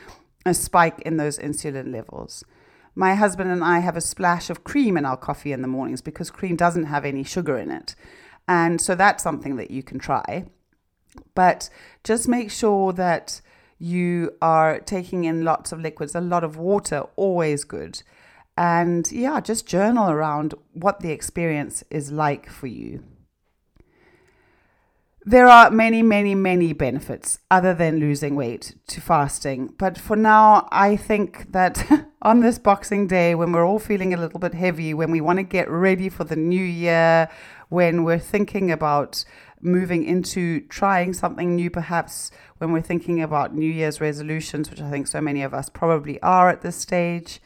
a 0.45 0.53
spike 0.53 1.01
in 1.01 1.17
those 1.17 1.39
insulin 1.39 1.93
levels. 1.93 2.45
My 2.99 3.15
husband 3.15 3.51
and 3.51 3.63
I 3.63 3.79
have 3.79 3.97
a 3.97 4.01
splash 4.01 4.51
of 4.51 4.65
cream 4.65 4.97
in 4.97 5.05
our 5.05 5.17
coffee 5.17 5.53
in 5.53 5.63
the 5.63 5.69
mornings 5.69 6.03
because 6.03 6.31
cream 6.31 6.57
doesn't 6.57 6.87
have 6.87 7.05
any 7.05 7.23
sugar 7.23 7.57
in 7.57 7.71
it. 7.71 7.95
And 8.49 8.81
so 8.81 8.95
that's 8.95 9.23
something 9.23 9.57
that 9.57 9.71
you 9.71 9.83
can 9.83 9.99
try. 9.99 10.47
But 11.35 11.71
just 12.03 12.27
make 12.27 12.51
sure 12.51 12.93
that 12.95 13.41
you 13.79 14.33
are 14.43 14.81
taking 14.81 15.25
in 15.25 15.45
lots 15.45 15.71
of 15.71 15.81
liquids, 15.81 16.15
a 16.15 16.21
lot 16.21 16.43
of 16.43 16.57
water, 16.57 17.05
always 17.17 17.63
good 17.65 18.03
and 18.59 19.11
yeah, 19.13 19.41
just 19.41 19.69
journal 19.69 20.11
around 20.11 20.53
what 20.73 20.99
the 20.99 21.13
experience 21.13 21.85
is 21.91 22.11
like 22.11 22.51
for 22.51 22.67
you. 22.67 23.05
There 25.29 25.47
are 25.47 25.71
many, 25.71 26.03
many, 26.03 26.35
many 26.35 26.73
benefits 26.73 27.39
other 27.51 27.75
than 27.75 28.01
losing 28.01 28.35
weight 28.35 28.77
to 28.87 29.01
fasting. 29.01 29.75
But 29.79 29.99
for 29.99 30.17
now, 30.17 30.67
I 30.73 30.97
think 30.97 31.53
that 31.53 31.85
on 32.23 32.41
this 32.41 32.59
Boxing 32.59 33.07
Day, 33.07 33.35
when 33.35 33.53
we're 33.53 33.67
all 33.67 33.79
feeling 33.79 34.15
a 34.15 34.17
little 34.17 34.41
bit 34.41 34.55
heavy, 34.55 34.95
when 34.95 35.11
we 35.11 35.21
want 35.21 35.39
to 35.39 35.43
get 35.43 35.69
ready 35.69 36.09
for 36.09 36.25
the 36.25 36.37
new 36.37 36.65
year, 36.65 37.29
when 37.69 38.05
we're 38.05 38.19
thinking 38.19 38.71
about 38.71 39.25
moving 39.61 40.03
into 40.05 40.61
trying 40.69 41.13
something 41.13 41.55
new, 41.55 41.69
perhaps 41.69 42.31
when 42.57 42.73
we're 42.73 42.81
thinking 42.81 43.21
about 43.21 43.55
New 43.55 43.71
Year's 43.71 44.01
resolutions, 44.01 44.71
which 44.71 44.81
I 44.81 44.91
think 44.91 45.09
so 45.09 45.21
many 45.21 45.43
of 45.43 45.53
us 45.53 45.69
probably 45.69 46.19
are 46.23 46.49
at 46.49 46.63
this 46.63 46.77
stage 46.77 47.41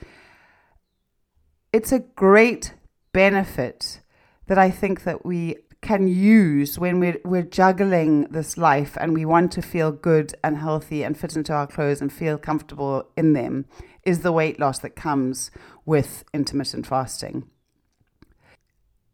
it's 1.73 1.91
a 1.91 2.01
great 2.01 2.75
benefit 3.13 4.01
that 4.47 4.59
I 4.59 4.71
think 4.71 5.05
that 5.05 5.25
we 5.25 5.57
can 5.83 6.07
use 6.07 6.79
when 6.79 7.01
we're, 7.01 7.21
we're 7.25 7.43
juggling 7.43 8.23
this 8.31 8.57
life 8.57 8.97
and 9.01 9.13
we 9.13 9.25
want 9.25 9.51
to 9.53 9.61
feel 9.61 9.91
good 9.91 10.33
and 10.43 10.57
healthy 10.57 11.03
and 11.03 11.19
fit 11.19 11.37
into 11.37 11.53
our 11.53 11.67
clothes 11.67 12.01
and 12.01 12.13
feel 12.13 12.39
comfortable 12.39 13.09
in 13.17 13.33
them 13.33 13.67
is 14.05 14.21
the 14.21 14.33
weight 14.33 14.59
loss 14.61 14.79
that 14.79 14.97
comes 14.97 15.51
with 15.85 16.25
intermittent 16.33 16.87
fasting. 16.87 17.49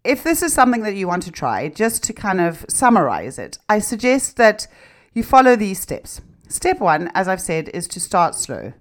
If 0.04 0.22
this 0.22 0.42
is 0.42 0.52
something 0.52 0.82
that 0.82 0.94
you 0.94 1.08
want 1.08 1.22
to 1.24 1.32
try, 1.32 1.68
just 1.68 2.02
to 2.04 2.12
kind 2.12 2.40
of 2.40 2.64
summarize 2.68 3.38
it, 3.38 3.58
I 3.68 3.78
suggest 3.78 4.36
that 4.36 4.66
you 5.12 5.22
follow 5.22 5.56
these 5.56 5.80
steps. 5.80 6.20
Step 6.48 6.80
one, 6.80 7.10
as 7.14 7.28
I've 7.28 7.40
said, 7.40 7.68
is 7.70 7.88
to 7.88 8.00
start 8.00 8.34
slow. 8.34 8.72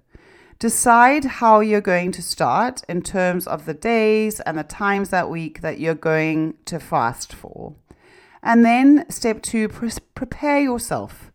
Decide 0.58 1.24
how 1.24 1.60
you're 1.60 1.80
going 1.80 2.10
to 2.12 2.22
start 2.22 2.82
in 2.88 3.02
terms 3.02 3.46
of 3.46 3.64
the 3.64 3.74
days 3.74 4.40
and 4.40 4.58
the 4.58 4.64
times 4.64 5.10
that 5.10 5.30
week 5.30 5.60
that 5.60 5.78
you're 5.78 5.94
going 5.94 6.54
to 6.64 6.80
fast 6.80 7.32
for. 7.32 7.76
And 8.42 8.64
then, 8.64 9.08
step 9.08 9.40
two, 9.40 9.68
pre- 9.68 9.90
prepare 10.16 10.60
yourself 10.60 11.30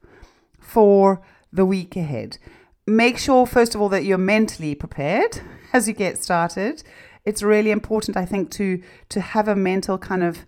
for 0.60 1.22
the 1.54 1.66
week 1.66 1.96
ahead. 1.96 2.38
Make 2.86 3.18
sure, 3.18 3.46
first 3.46 3.76
of 3.76 3.82
all, 3.82 3.88
that 3.90 4.04
you're 4.04 4.18
mentally 4.18 4.76
prepared 4.76 5.40
as 5.74 5.88
you 5.88 5.94
get 5.94 6.22
started. 6.22 6.84
It's 7.24 7.42
really 7.42 7.72
important, 7.72 8.18
I 8.18 8.26
think, 8.26 8.52
to, 8.52 8.84
to 9.08 9.22
have 9.22 9.48
a 9.48 9.56
mental 9.56 9.98
kind 9.98 10.24
of 10.24 10.40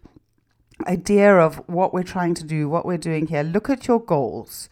idea 0.86 1.38
of 1.38 1.64
what 1.70 1.94
we're 1.94 2.04
trying 2.04 2.34
to 2.34 2.44
do, 2.44 2.68
what 2.68 2.86
we're 2.86 2.98
doing 2.98 3.28
here. 3.28 3.44
Look 3.44 3.70
at 3.70 3.88
your 3.88 4.02
goals 4.02 4.68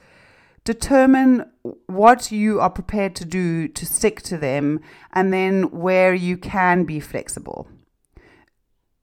determine 0.63 1.45
what 1.87 2.31
you 2.31 2.59
are 2.59 2.69
prepared 2.69 3.15
to 3.15 3.25
do 3.25 3.67
to 3.67 3.85
stick 3.85 4.21
to 4.21 4.37
them 4.37 4.79
and 5.11 5.33
then 5.33 5.63
where 5.71 6.13
you 6.13 6.37
can 6.37 6.83
be 6.85 6.99
flexible. 6.99 7.67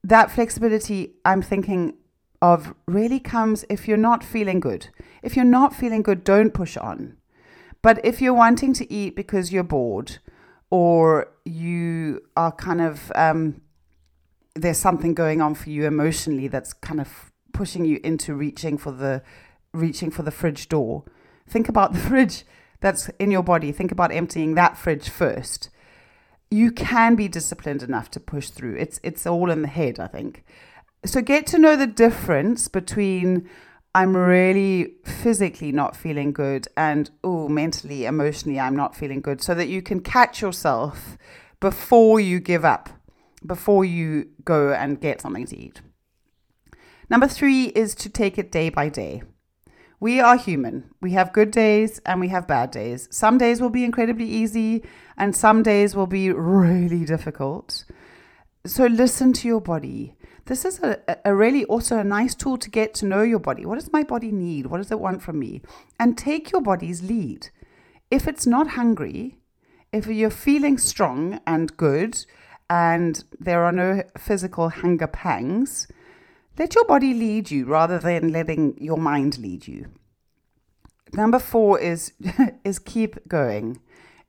That 0.02 0.30
flexibility, 0.30 1.14
I'm 1.24 1.42
thinking 1.42 1.94
of, 2.40 2.74
really 2.86 3.20
comes 3.20 3.64
if 3.68 3.86
you're 3.86 3.98
not 3.98 4.24
feeling 4.24 4.60
good. 4.60 4.88
If 5.22 5.36
you're 5.36 5.44
not 5.44 5.74
feeling 5.74 6.02
good, 6.02 6.24
don't 6.24 6.54
push 6.54 6.76
on. 6.78 7.16
But 7.82 8.02
if 8.04 8.22
you're 8.22 8.34
wanting 8.34 8.72
to 8.74 8.90
eat 8.92 9.14
because 9.14 9.52
you're 9.52 9.62
bored 9.62 10.18
or 10.70 11.32
you 11.44 12.22
are 12.36 12.52
kind 12.52 12.80
of, 12.80 13.12
um, 13.14 13.60
there's 14.54 14.78
something 14.78 15.12
going 15.14 15.42
on 15.42 15.54
for 15.54 15.68
you 15.68 15.86
emotionally 15.86 16.48
that's 16.48 16.72
kind 16.72 17.00
of 17.00 17.32
pushing 17.52 17.84
you 17.84 18.00
into 18.02 18.34
reaching 18.34 18.78
for 18.78 18.92
the 18.92 19.22
reaching 19.72 20.10
for 20.10 20.22
the 20.22 20.30
fridge 20.30 20.68
door 20.68 21.04
Think 21.50 21.68
about 21.68 21.92
the 21.94 21.98
fridge 21.98 22.44
that's 22.80 23.08
in 23.18 23.30
your 23.30 23.42
body. 23.42 23.72
Think 23.72 23.92
about 23.92 24.12
emptying 24.12 24.54
that 24.54 24.78
fridge 24.78 25.08
first. 25.08 25.68
You 26.50 26.72
can 26.72 27.14
be 27.14 27.28
disciplined 27.28 27.82
enough 27.82 28.10
to 28.12 28.20
push 28.20 28.48
through. 28.48 28.76
It's 28.76 28.98
it's 29.02 29.26
all 29.26 29.50
in 29.50 29.62
the 29.62 29.68
head, 29.68 30.00
I 30.00 30.06
think. 30.06 30.44
So 31.04 31.22
get 31.22 31.46
to 31.48 31.58
know 31.58 31.76
the 31.76 31.86
difference 31.86 32.68
between 32.68 33.48
I'm 33.94 34.16
really 34.16 34.94
physically 35.04 35.72
not 35.72 35.96
feeling 35.96 36.32
good 36.32 36.68
and 36.76 37.10
oh 37.24 37.48
mentally, 37.48 38.04
emotionally 38.04 38.60
I'm 38.60 38.76
not 38.76 38.94
feeling 38.94 39.20
good 39.20 39.42
so 39.42 39.54
that 39.54 39.68
you 39.68 39.82
can 39.82 40.00
catch 40.00 40.40
yourself 40.40 41.18
before 41.58 42.20
you 42.20 42.40
give 42.40 42.64
up, 42.64 42.88
before 43.44 43.84
you 43.84 44.28
go 44.44 44.72
and 44.72 45.00
get 45.00 45.20
something 45.20 45.46
to 45.46 45.56
eat. 45.56 45.80
Number 47.08 47.26
3 47.26 47.64
is 47.66 47.94
to 47.96 48.08
take 48.08 48.38
it 48.38 48.52
day 48.52 48.68
by 48.68 48.88
day. 48.88 49.22
We 50.00 50.18
are 50.18 50.38
human. 50.38 50.90
We 51.02 51.12
have 51.12 51.34
good 51.34 51.50
days 51.50 52.00
and 52.06 52.20
we 52.20 52.28
have 52.28 52.48
bad 52.48 52.70
days. 52.70 53.06
Some 53.10 53.36
days 53.36 53.60
will 53.60 53.68
be 53.68 53.84
incredibly 53.84 54.24
easy 54.24 54.82
and 55.18 55.36
some 55.36 55.62
days 55.62 55.94
will 55.94 56.06
be 56.06 56.32
really 56.32 57.04
difficult. 57.04 57.84
So 58.64 58.86
listen 58.86 59.34
to 59.34 59.46
your 59.46 59.60
body. 59.60 60.16
This 60.46 60.64
is 60.64 60.80
a, 60.80 60.98
a 61.26 61.34
really 61.34 61.66
also 61.66 61.98
a 61.98 62.04
nice 62.04 62.34
tool 62.34 62.56
to 62.56 62.70
get 62.70 62.94
to 62.94 63.06
know 63.06 63.22
your 63.22 63.38
body. 63.38 63.66
What 63.66 63.78
does 63.78 63.92
my 63.92 64.02
body 64.02 64.32
need? 64.32 64.66
What 64.66 64.78
does 64.78 64.90
it 64.90 64.98
want 64.98 65.22
from 65.22 65.38
me? 65.38 65.60
And 65.98 66.16
take 66.16 66.50
your 66.50 66.62
body's 66.62 67.02
lead. 67.02 67.50
If 68.10 68.26
it's 68.26 68.46
not 68.46 68.68
hungry, 68.68 69.38
if 69.92 70.06
you're 70.06 70.30
feeling 70.30 70.78
strong 70.78 71.40
and 71.46 71.76
good 71.76 72.24
and 72.70 73.22
there 73.38 73.64
are 73.64 73.72
no 73.72 74.02
physical 74.16 74.70
hunger 74.70 75.06
pangs, 75.06 75.88
let 76.60 76.74
your 76.74 76.84
body 76.84 77.14
lead 77.14 77.50
you 77.50 77.64
rather 77.64 77.98
than 77.98 78.30
letting 78.30 78.76
your 78.78 78.98
mind 78.98 79.38
lead 79.38 79.66
you. 79.66 79.86
Number 81.14 81.38
four 81.38 81.80
is, 81.80 82.12
is 82.64 82.78
keep 82.78 83.26
going. 83.26 83.80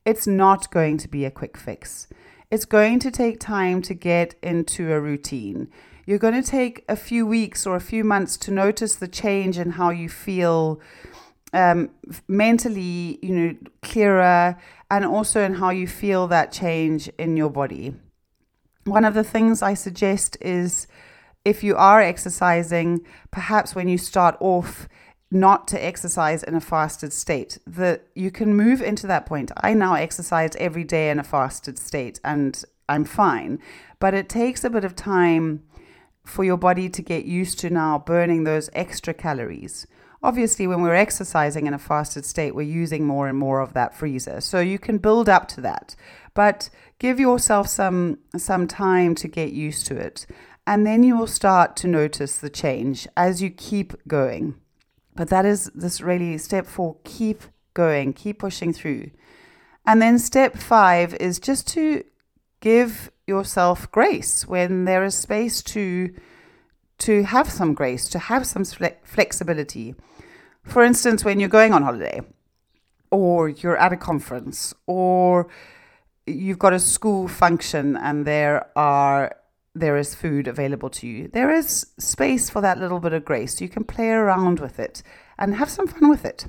It's 0.06 0.26
not 0.26 0.72
going 0.72 0.98
to 1.00 1.10
be 1.10 1.26
a 1.26 1.30
quick 1.30 1.58
fix. 1.58 2.08
It's 2.50 2.64
going 2.64 3.00
to 3.00 3.12
take 3.12 3.42
time 3.42 3.82
to 3.82 3.94
get 3.94 4.36
into 4.42 4.94
a 4.94 5.02
routine. 5.02 5.68
You're 6.06 6.20
going 6.20 6.42
to 6.42 6.50
take 6.50 6.86
a 6.88 6.96
few 6.96 7.28
weeks 7.28 7.68
or 7.68 7.76
a 7.76 7.82
few 7.82 8.06
months 8.06 8.38
to 8.38 8.52
notice 8.52 8.96
the 8.96 9.10
change 9.10 9.58
in 9.58 9.72
how 9.72 9.90
you 9.90 10.08
feel 10.08 10.80
um, 11.52 11.90
mentally, 12.30 13.20
you 13.22 13.36
know, 13.36 13.56
clearer, 13.82 14.58
and 14.90 15.04
also 15.04 15.42
in 15.42 15.56
how 15.56 15.70
you 15.70 15.86
feel 15.86 16.28
that 16.28 16.54
change 16.54 17.10
in 17.18 17.36
your 17.36 17.50
body. 17.50 17.94
One 18.86 19.04
of 19.04 19.16
the 19.16 19.26
things 19.26 19.62
I 19.62 19.74
suggest 19.74 20.38
is 20.40 20.88
if 21.44 21.64
you 21.64 21.76
are 21.76 22.02
exercising, 22.02 23.06
perhaps 23.32 23.76
when 23.76 23.88
you 23.88 23.98
start 23.98 24.38
off, 24.40 24.88
not 25.32 25.68
to 25.70 25.84
exercise 25.84 26.44
in 26.44 26.56
a 26.56 26.62
fasted 26.62 27.14
state. 27.14 27.58
That 27.66 28.08
you 28.16 28.32
can 28.32 28.56
move 28.56 28.82
into 28.82 29.08
that 29.08 29.26
point. 29.26 29.52
I 29.58 29.74
now 29.74 29.94
exercise 29.94 30.52
every 30.58 30.84
day 30.84 31.10
in 31.10 31.20
a 31.20 31.24
fasted 31.24 31.80
state 31.80 32.20
and 32.24 32.62
I'm 32.90 33.06
fine. 33.06 33.60
But 34.00 34.14
it 34.14 34.28
takes 34.28 34.64
a 34.64 34.70
bit 34.70 34.84
of 34.84 34.96
time 34.96 35.64
for 36.26 36.44
your 36.44 36.58
body 36.58 36.90
to 36.90 37.02
get 37.02 37.26
used 37.26 37.60
to 37.60 37.70
now 37.70 37.98
burning 38.00 38.44
those 38.44 38.70
extra 38.74 39.14
calories. 39.14 39.88
Obviously, 40.24 40.68
when 40.68 40.82
we're 40.82 40.94
exercising 40.94 41.66
in 41.66 41.74
a 41.74 41.80
fasted 41.80 42.26
state, 42.26 42.54
we're 42.54 42.62
using 42.62 43.06
more 43.06 43.28
and 43.28 43.38
more 43.38 43.60
of 43.60 43.74
that 43.74 43.96
freezer. 43.96 44.40
So 44.40 44.60
you 44.60 44.78
can 44.78 45.00
build 45.00 45.28
up 45.28 45.48
to 45.50 45.62
that. 45.62 45.96
But 46.36 46.70
give 47.00 47.20
yourself 47.20 47.68
some 47.68 48.20
some 48.38 48.68
time 48.68 49.16
to 49.16 49.28
get 49.28 49.52
used 49.52 49.88
to 49.88 49.98
it. 49.98 50.28
And 50.68 50.86
then 50.86 51.04
you 51.04 51.18
will 51.18 51.28
start 51.28 51.76
to 51.78 51.88
notice 51.88 52.38
the 52.38 52.50
change 52.50 53.08
as 53.18 53.42
you 53.42 53.50
keep 53.50 53.94
going. 54.08 54.56
But 55.16 55.30
that 55.30 55.46
is 55.46 55.72
this 55.74 56.02
really 56.02 56.38
step 56.38 56.66
four 56.66 56.98
keep 57.04 57.44
going, 57.74 58.14
keep 58.14 58.40
pushing 58.40 58.74
through. 58.74 59.12
And 59.86 60.02
then 60.02 60.20
step 60.20 60.58
five 60.58 61.16
is 61.16 61.40
just 61.40 61.68
to 61.70 62.04
give 62.60 63.12
yourself 63.28 63.92
grace 63.92 64.48
when 64.48 64.86
there 64.86 65.04
is 65.04 65.16
space 65.16 65.62
to 65.64 66.14
to 67.00 67.24
have 67.24 67.50
some 67.50 67.74
grace, 67.74 68.08
to 68.10 68.20
have 68.20 68.46
some 68.46 68.64
flexibility. 68.64 69.96
For 70.64 70.84
instance, 70.84 71.26
when 71.26 71.40
you're 71.40 71.50
going 71.50 71.74
on 71.74 71.82
holiday, 71.82 72.22
or 73.10 73.50
you're 73.50 73.78
at 73.78 73.92
a 73.92 73.98
conference, 73.98 74.72
or 74.86 75.48
you've 76.28 76.60
got 76.60 76.74
a 76.74 76.80
school 76.80 77.28
function 77.28 77.98
and 77.98 78.28
there 78.28 78.70
are 78.78 79.36
there 79.74 79.98
is 79.98 80.16
food 80.16 80.48
available 80.48 80.90
to 80.90 81.08
you. 81.08 81.28
There 81.28 81.52
is 81.52 81.88
space 81.98 82.50
for 82.50 82.62
that 82.62 82.80
little 82.80 83.00
bit 83.00 83.14
of 83.14 83.26
grace. 83.26 83.62
You 83.62 83.70
can 83.70 83.84
play 83.84 84.10
around 84.10 84.60
with 84.60 84.80
it 84.80 85.02
and 85.38 85.56
have 85.56 85.70
some 85.70 85.88
fun 85.88 86.10
with 86.10 86.26
it. 86.26 86.46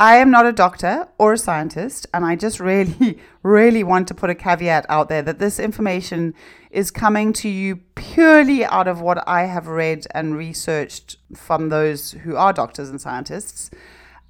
I 0.00 0.16
am 0.18 0.30
not 0.30 0.46
a 0.46 0.52
doctor 0.52 1.08
or 1.18 1.32
a 1.32 1.38
scientist, 1.38 2.06
and 2.14 2.24
I 2.24 2.36
just 2.36 2.60
really, 2.60 3.18
really 3.42 3.82
want 3.82 4.06
to 4.08 4.14
put 4.14 4.30
a 4.30 4.34
caveat 4.34 4.86
out 4.88 5.08
there 5.08 5.22
that 5.22 5.40
this 5.40 5.58
information 5.58 6.34
is 6.70 6.92
coming 6.92 7.32
to 7.34 7.48
you 7.48 7.76
purely 7.96 8.64
out 8.64 8.86
of 8.86 9.00
what 9.00 9.26
I 9.26 9.46
have 9.46 9.66
read 9.66 10.06
and 10.14 10.36
researched 10.36 11.16
from 11.34 11.68
those 11.68 12.12
who 12.12 12.36
are 12.36 12.52
doctors 12.52 12.90
and 12.90 13.00
scientists, 13.00 13.70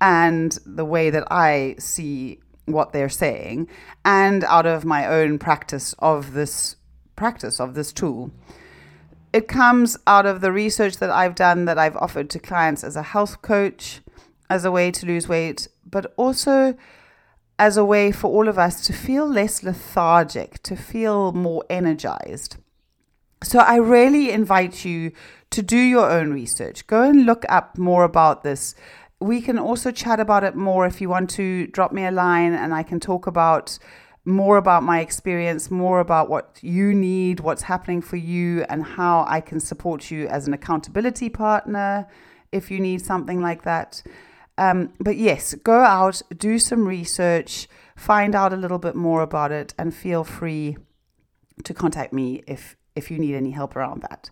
and 0.01 0.59
the 0.65 0.87
way 0.87 1.11
that 1.11 1.31
I 1.31 1.77
see 1.79 2.41
what 2.65 2.93
they're 2.95 3.11
saying, 3.11 3.69
and 4.07 4.45
out 4.45 4.67
of 4.67 4.87
my 4.87 5.07
own 5.07 5.39
practice 5.39 5.95
of 5.99 6.33
this 6.33 6.77
practice 7.19 7.61
of 7.61 7.75
this 7.75 7.93
tool. 7.93 8.31
It 9.33 9.47
comes 9.47 9.99
out 10.07 10.25
of 10.25 10.41
the 10.41 10.53
research 10.53 10.97
that 10.99 11.11
I've 11.11 11.35
done 11.35 11.67
that 11.67 11.79
I've 11.79 11.97
offered 11.97 12.31
to 12.31 12.39
clients 12.39 12.83
as 12.83 12.97
a 12.97 13.03
health 13.03 13.43
coach 13.43 14.01
as 14.49 14.65
a 14.65 14.71
way 14.71 14.91
to 14.91 15.07
lose 15.07 15.29
weight, 15.29 15.69
but 15.85 16.15
also 16.17 16.75
as 17.59 17.77
a 17.77 17.85
way 17.85 18.13
for 18.13 18.29
all 18.29 18.49
of 18.49 18.59
us 18.59 18.87
to 18.87 18.93
feel 18.93 19.27
less 19.27 19.63
lethargic, 19.63 20.63
to 20.63 20.77
feel 20.77 21.33
more 21.33 21.65
energized. 21.69 22.57
So 23.43 23.59
I 23.59 23.77
really 23.77 24.31
invite 24.31 24.85
you 24.85 25.13
to 25.51 25.63
do 25.63 25.79
your 25.79 26.11
own 26.11 26.33
research. 26.33 26.87
Go 26.87 27.03
and 27.03 27.27
look 27.27 27.45
up 27.49 27.79
more 27.79 28.05
about 28.05 28.43
this. 28.43 28.75
We 29.21 29.41
can 29.41 29.59
also 29.59 29.91
chat 29.91 30.21
about 30.21 30.45
it 30.45 30.55
more 30.55 30.87
if 30.87 31.01
you 31.01 31.09
want 31.09 31.31
to 31.31 31.67
drop 31.69 31.93
me 31.93 32.05
a 32.05 32.11
line 32.11 32.53
and 32.55 32.73
I 32.73 32.83
can 32.83 33.01
talk 33.01 33.27
about 33.27 33.79
more 34.29 34.59
about 34.59 34.83
my 34.83 35.01
experience, 35.01 35.71
more 35.71 36.01
about 36.01 36.29
what 36.29 36.59
you 36.61 36.95
need, 36.95 37.41
what's 37.41 37.63
happening 37.63 38.03
for 38.03 38.17
you, 38.17 38.65
and 38.69 38.85
how 38.85 39.25
I 39.29 39.41
can 39.41 39.59
support 39.59 40.11
you 40.11 40.27
as 40.29 40.47
an 40.47 40.53
accountability 40.53 41.29
partner 41.29 42.07
if 42.53 42.71
you 42.71 42.79
need 42.79 43.05
something 43.05 43.41
like 43.41 43.63
that. 43.63 44.03
Um, 44.59 44.93
but 45.01 45.17
yes, 45.17 45.55
go 45.55 45.81
out, 45.81 46.21
do 46.37 46.59
some 46.59 46.87
research, 46.87 47.69
find 47.97 48.35
out 48.35 48.53
a 48.53 48.57
little 48.57 48.79
bit 48.79 48.95
more 48.95 49.23
about 49.23 49.53
it, 49.53 49.73
and 49.79 49.95
feel 49.95 50.25
free 50.25 50.77
to 51.65 51.75
contact 51.75 52.13
me 52.13 52.43
if 52.47 52.77
if 52.95 53.11
you 53.11 53.19
need 53.19 53.35
any 53.35 53.53
help 53.53 53.77
around 53.77 54.03
that. 54.03 54.31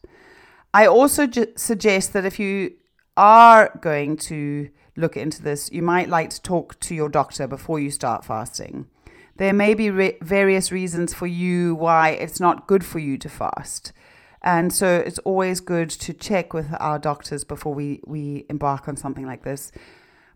I 0.74 0.86
also 0.86 1.26
ju- 1.26 1.52
suggest 1.56 2.12
that 2.12 2.24
if 2.24 2.38
you 2.40 2.72
are 3.16 3.78
going 3.80 4.16
to 4.16 4.68
look 4.96 5.16
into 5.16 5.40
this, 5.42 5.70
you 5.70 5.82
might 5.82 6.08
like 6.08 6.30
to 6.30 6.42
talk 6.42 6.78
to 6.80 6.94
your 6.94 7.08
doctor 7.08 7.46
before 7.46 7.78
you 7.78 7.90
start 7.90 8.24
fasting. 8.24 8.86
There 9.36 9.52
may 9.52 9.74
be 9.74 9.90
re- 9.90 10.18
various 10.22 10.72
reasons 10.72 11.12
for 11.12 11.26
you 11.26 11.74
why 11.74 12.10
it's 12.10 12.40
not 12.40 12.66
good 12.66 12.84
for 12.84 12.98
you 12.98 13.18
to 13.18 13.28
fast. 13.28 13.92
And 14.42 14.72
so 14.72 15.02
it's 15.04 15.18
always 15.20 15.60
good 15.60 15.90
to 15.90 16.12
check 16.12 16.54
with 16.54 16.68
our 16.78 16.98
doctors 16.98 17.44
before 17.44 17.74
we, 17.74 18.00
we 18.06 18.46
embark 18.48 18.88
on 18.88 18.96
something 18.96 19.26
like 19.26 19.42
this. 19.42 19.72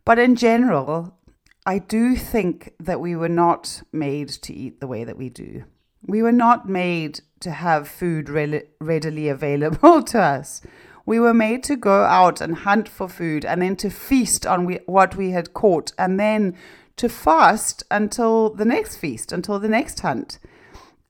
But 0.04 0.18
in 0.18 0.34
general, 0.34 1.16
I 1.64 1.78
do 1.78 2.16
think 2.16 2.72
that 2.80 3.00
we 3.00 3.14
were 3.14 3.28
not 3.28 3.82
made 3.92 4.28
to 4.28 4.52
eat 4.52 4.80
the 4.80 4.86
way 4.86 5.04
that 5.04 5.16
we 5.16 5.28
do. 5.28 5.64
We 6.06 6.22
were 6.22 6.32
not 6.32 6.68
made 6.68 7.20
to 7.40 7.50
have 7.50 7.86
food 7.86 8.28
re- 8.28 8.64
readily 8.80 9.28
available 9.28 10.02
to 10.12 10.20
us. 10.20 10.62
We 11.06 11.20
were 11.20 11.34
made 11.34 11.62
to 11.64 11.76
go 11.76 12.04
out 12.04 12.40
and 12.40 12.56
hunt 12.56 12.88
for 12.88 13.08
food 13.08 13.44
and 13.44 13.62
then 13.62 13.76
to 13.76 13.90
feast 13.90 14.46
on 14.46 14.64
we- 14.64 14.80
what 14.86 15.16
we 15.16 15.30
had 15.30 15.54
caught 15.54 15.92
and 15.98 16.18
then 16.18 16.56
to 17.00 17.08
fast 17.08 17.82
until 17.90 18.50
the 18.50 18.64
next 18.66 18.96
feast, 18.96 19.32
until 19.32 19.58
the 19.58 19.70
next 19.70 20.00
hunt. 20.00 20.38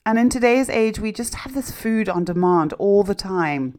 And 0.06 0.20
in 0.20 0.28
today's 0.28 0.70
age, 0.70 1.00
we 1.00 1.10
just 1.10 1.34
have 1.34 1.52
this 1.52 1.72
food 1.72 2.08
on 2.08 2.22
demand 2.22 2.72
all 2.74 3.02
the 3.02 3.14
time. 3.16 3.76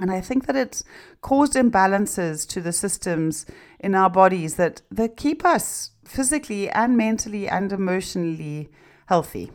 And 0.00 0.08
I 0.12 0.20
think 0.20 0.46
that 0.46 0.54
it's 0.54 0.84
caused 1.20 1.54
imbalances 1.54 2.46
to 2.50 2.60
the 2.60 2.70
systems 2.70 3.44
in 3.80 3.96
our 3.96 4.08
bodies 4.08 4.54
that, 4.54 4.82
that 4.92 5.16
keep 5.16 5.44
us 5.44 5.90
physically 6.04 6.70
and 6.70 6.96
mentally 6.96 7.48
and 7.48 7.72
emotionally 7.72 8.68
healthy. 9.06 9.50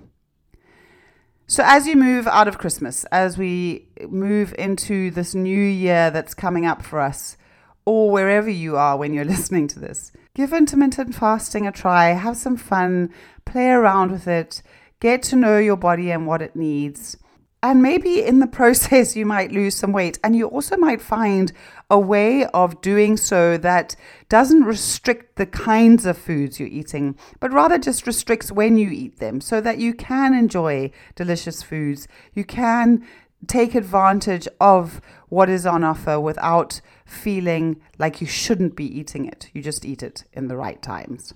So, 1.47 1.63
as 1.65 1.87
you 1.87 1.95
move 1.95 2.27
out 2.27 2.49
of 2.49 2.57
Christmas, 2.57 3.05
as 3.13 3.37
we 3.37 3.87
move 4.09 4.53
into 4.59 5.09
this 5.09 5.33
new 5.33 5.63
year 5.63 6.11
that's 6.11 6.33
coming 6.33 6.65
up 6.65 6.83
for 6.83 6.99
us, 6.99 7.37
or 7.86 8.12
wherever 8.12 8.50
you 8.50 8.78
are 8.78 8.98
when 8.98 9.13
you're 9.13 9.26
listening 9.36 9.67
to 9.69 9.80
this, 9.80 10.12
give 10.36 10.54
intermittent 10.54 11.15
fasting 11.15 11.67
a 11.67 11.72
try, 11.72 12.10
have 12.10 12.38
some 12.38 12.58
fun, 12.58 13.10
play 13.46 13.69
around 13.69 14.12
with 14.12 14.28
it, 14.28 14.62
get 15.00 15.24
to 15.24 15.36
know 15.36 15.58
your 15.58 15.78
body 15.78 16.12
and 16.12 16.26
what 16.26 16.41
it 16.41 16.56
needs. 16.56 17.17
And 17.63 17.82
maybe 17.82 18.22
in 18.22 18.39
the 18.39 18.48
process, 18.60 19.15
you 19.15 19.26
might 19.26 19.52
lose 19.52 19.76
some 19.76 19.93
weight. 19.93 20.19
And 20.24 20.36
you 20.36 20.48
also 20.48 20.76
might 20.78 21.02
find 21.02 21.52
a 21.89 21.98
way 21.98 22.46
of 22.48 22.82
doing 22.82 23.15
so 23.15 23.58
that 23.58 23.96
doesn't 24.28 24.63
restrict 24.63 25.38
the 25.38 25.46
kinds 25.46 26.06
of 26.06 26.17
foods 26.17 26.60
you're 26.60 26.69
eating, 26.69 27.15
but 27.39 27.54
rather 27.54 27.78
just 27.78 28.06
restricts 28.06 28.52
when 28.52 28.78
you 28.78 28.89
eat 28.89 29.19
them 29.19 29.39
so 29.39 29.62
that 29.62 29.78
you 29.78 29.93
can 29.93 30.34
enjoy 30.34 30.91
delicious 31.15 31.63
foods. 31.63 32.08
You 32.34 32.43
can 32.43 33.06
take 33.48 33.76
advantage 33.76 34.48
of 34.60 35.02
what 35.34 35.50
is 35.50 35.65
on 35.65 35.84
offer 35.84 36.19
without 36.19 36.80
feeling 37.06 37.82
like 37.98 38.22
you 38.22 38.28
shouldn't 38.28 38.76
be 38.76 38.86
eating 38.86 39.26
it. 39.26 39.50
You 39.52 39.63
just 39.63 39.84
eat 39.84 40.04
it 40.04 40.26
in 40.32 40.48
the 40.48 40.56
right 40.56 40.80
times. 40.80 41.34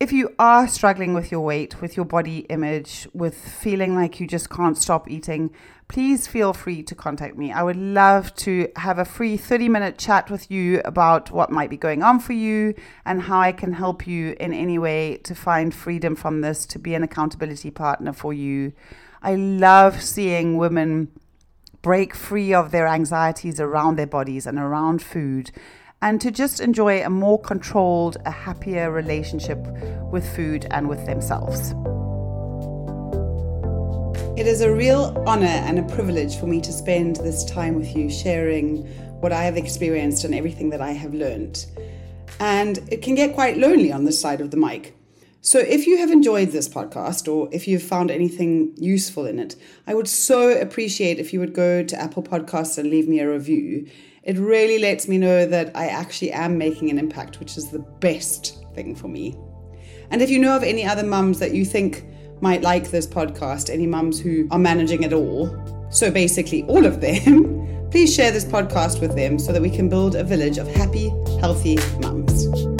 If 0.00 0.12
you 0.12 0.34
are 0.38 0.66
struggling 0.66 1.12
with 1.12 1.30
your 1.30 1.42
weight, 1.42 1.80
with 1.80 1.94
your 1.94 2.06
body 2.06 2.38
image, 2.50 3.06
with 3.12 3.36
feeling 3.36 3.94
like 3.94 4.18
you 4.18 4.26
just 4.26 4.48
can't 4.48 4.78
stop 4.78 5.10
eating, 5.10 5.50
please 5.88 6.26
feel 6.26 6.54
free 6.54 6.82
to 6.84 6.94
contact 6.94 7.36
me. 7.36 7.52
I 7.52 7.62
would 7.62 7.76
love 7.76 8.34
to 8.36 8.68
have 8.76 8.98
a 8.98 9.04
free 9.04 9.36
30 9.36 9.68
minute 9.68 9.98
chat 9.98 10.30
with 10.30 10.50
you 10.50 10.80
about 10.84 11.30
what 11.30 11.50
might 11.50 11.70
be 11.70 11.76
going 11.76 12.02
on 12.02 12.20
for 12.20 12.32
you 12.32 12.74
and 13.04 13.22
how 13.22 13.40
I 13.40 13.52
can 13.52 13.74
help 13.74 14.06
you 14.06 14.36
in 14.40 14.54
any 14.54 14.78
way 14.78 15.18
to 15.18 15.34
find 15.34 15.74
freedom 15.74 16.16
from 16.16 16.40
this, 16.40 16.64
to 16.66 16.78
be 16.78 16.94
an 16.94 17.02
accountability 17.02 17.70
partner 17.70 18.14
for 18.14 18.32
you. 18.32 18.72
I 19.22 19.34
love 19.36 20.02
seeing 20.02 20.56
women 20.56 21.08
break 21.84 22.14
free 22.14 22.54
of 22.54 22.70
their 22.70 22.86
anxieties 22.86 23.60
around 23.60 23.96
their 23.96 24.06
bodies 24.06 24.46
and 24.46 24.58
around 24.58 25.02
food 25.02 25.50
and 26.00 26.18
to 26.18 26.30
just 26.30 26.58
enjoy 26.58 27.04
a 27.04 27.10
more 27.10 27.38
controlled, 27.38 28.16
a 28.24 28.30
happier 28.30 28.90
relationship 28.90 29.58
with 30.10 30.26
food 30.34 30.66
and 30.70 30.88
with 30.88 31.04
themselves. 31.04 31.74
It 34.38 34.46
is 34.46 34.62
a 34.62 34.74
real 34.74 35.22
honor 35.26 35.44
and 35.44 35.78
a 35.78 35.82
privilege 35.94 36.36
for 36.36 36.46
me 36.46 36.62
to 36.62 36.72
spend 36.72 37.16
this 37.16 37.44
time 37.44 37.74
with 37.74 37.94
you 37.94 38.08
sharing 38.08 38.86
what 39.20 39.32
I 39.32 39.44
have 39.44 39.58
experienced 39.58 40.24
and 40.24 40.34
everything 40.34 40.70
that 40.70 40.80
I 40.80 40.92
have 40.92 41.12
learned. 41.12 41.66
And 42.40 42.78
it 42.90 43.02
can 43.02 43.14
get 43.14 43.34
quite 43.34 43.58
lonely 43.58 43.92
on 43.92 44.06
this 44.06 44.18
side 44.18 44.40
of 44.40 44.50
the 44.50 44.56
mic. 44.56 44.96
So, 45.46 45.58
if 45.58 45.86
you 45.86 45.98
have 45.98 46.10
enjoyed 46.10 46.52
this 46.52 46.68
podcast 46.68 47.32
or 47.32 47.48
if 47.52 47.68
you've 47.68 47.82
found 47.82 48.10
anything 48.10 48.72
useful 48.76 49.26
in 49.26 49.38
it, 49.38 49.56
I 49.86 49.94
would 49.94 50.08
so 50.08 50.50
appreciate 50.58 51.18
if 51.18 51.32
you 51.32 51.40
would 51.40 51.52
go 51.52 51.84
to 51.84 52.00
Apple 52.00 52.22
Podcasts 52.22 52.78
and 52.78 52.88
leave 52.88 53.08
me 53.08 53.20
a 53.20 53.30
review 53.30 53.86
it 54.24 54.38
really 54.38 54.78
lets 54.78 55.06
me 55.06 55.18
know 55.18 55.44
that 55.46 55.70
I 55.74 55.86
actually 55.88 56.32
am 56.32 56.56
making 56.56 56.90
an 56.90 56.98
impact, 56.98 57.40
which 57.40 57.58
is 57.58 57.70
the 57.70 57.78
best 57.78 58.64
thing 58.74 58.96
for 58.96 59.06
me. 59.06 59.36
And 60.10 60.22
if 60.22 60.30
you 60.30 60.38
know 60.38 60.56
of 60.56 60.62
any 60.62 60.84
other 60.84 61.04
mums 61.04 61.38
that 61.40 61.54
you 61.54 61.64
think 61.64 62.06
might 62.40 62.62
like 62.62 62.90
this 62.90 63.06
podcast, 63.06 63.68
any 63.70 63.86
mums 63.86 64.18
who 64.18 64.48
are 64.50 64.58
managing 64.58 65.02
it 65.02 65.12
all, 65.12 65.54
so 65.90 66.10
basically 66.10 66.62
all 66.64 66.86
of 66.86 67.02
them, 67.02 67.88
please 67.90 68.14
share 68.14 68.32
this 68.32 68.44
podcast 68.44 69.00
with 69.00 69.14
them 69.14 69.38
so 69.38 69.52
that 69.52 69.60
we 69.60 69.70
can 69.70 69.88
build 69.90 70.16
a 70.16 70.24
village 70.24 70.56
of 70.56 70.66
happy, 70.68 71.10
healthy 71.40 71.78
mums. 72.00 72.73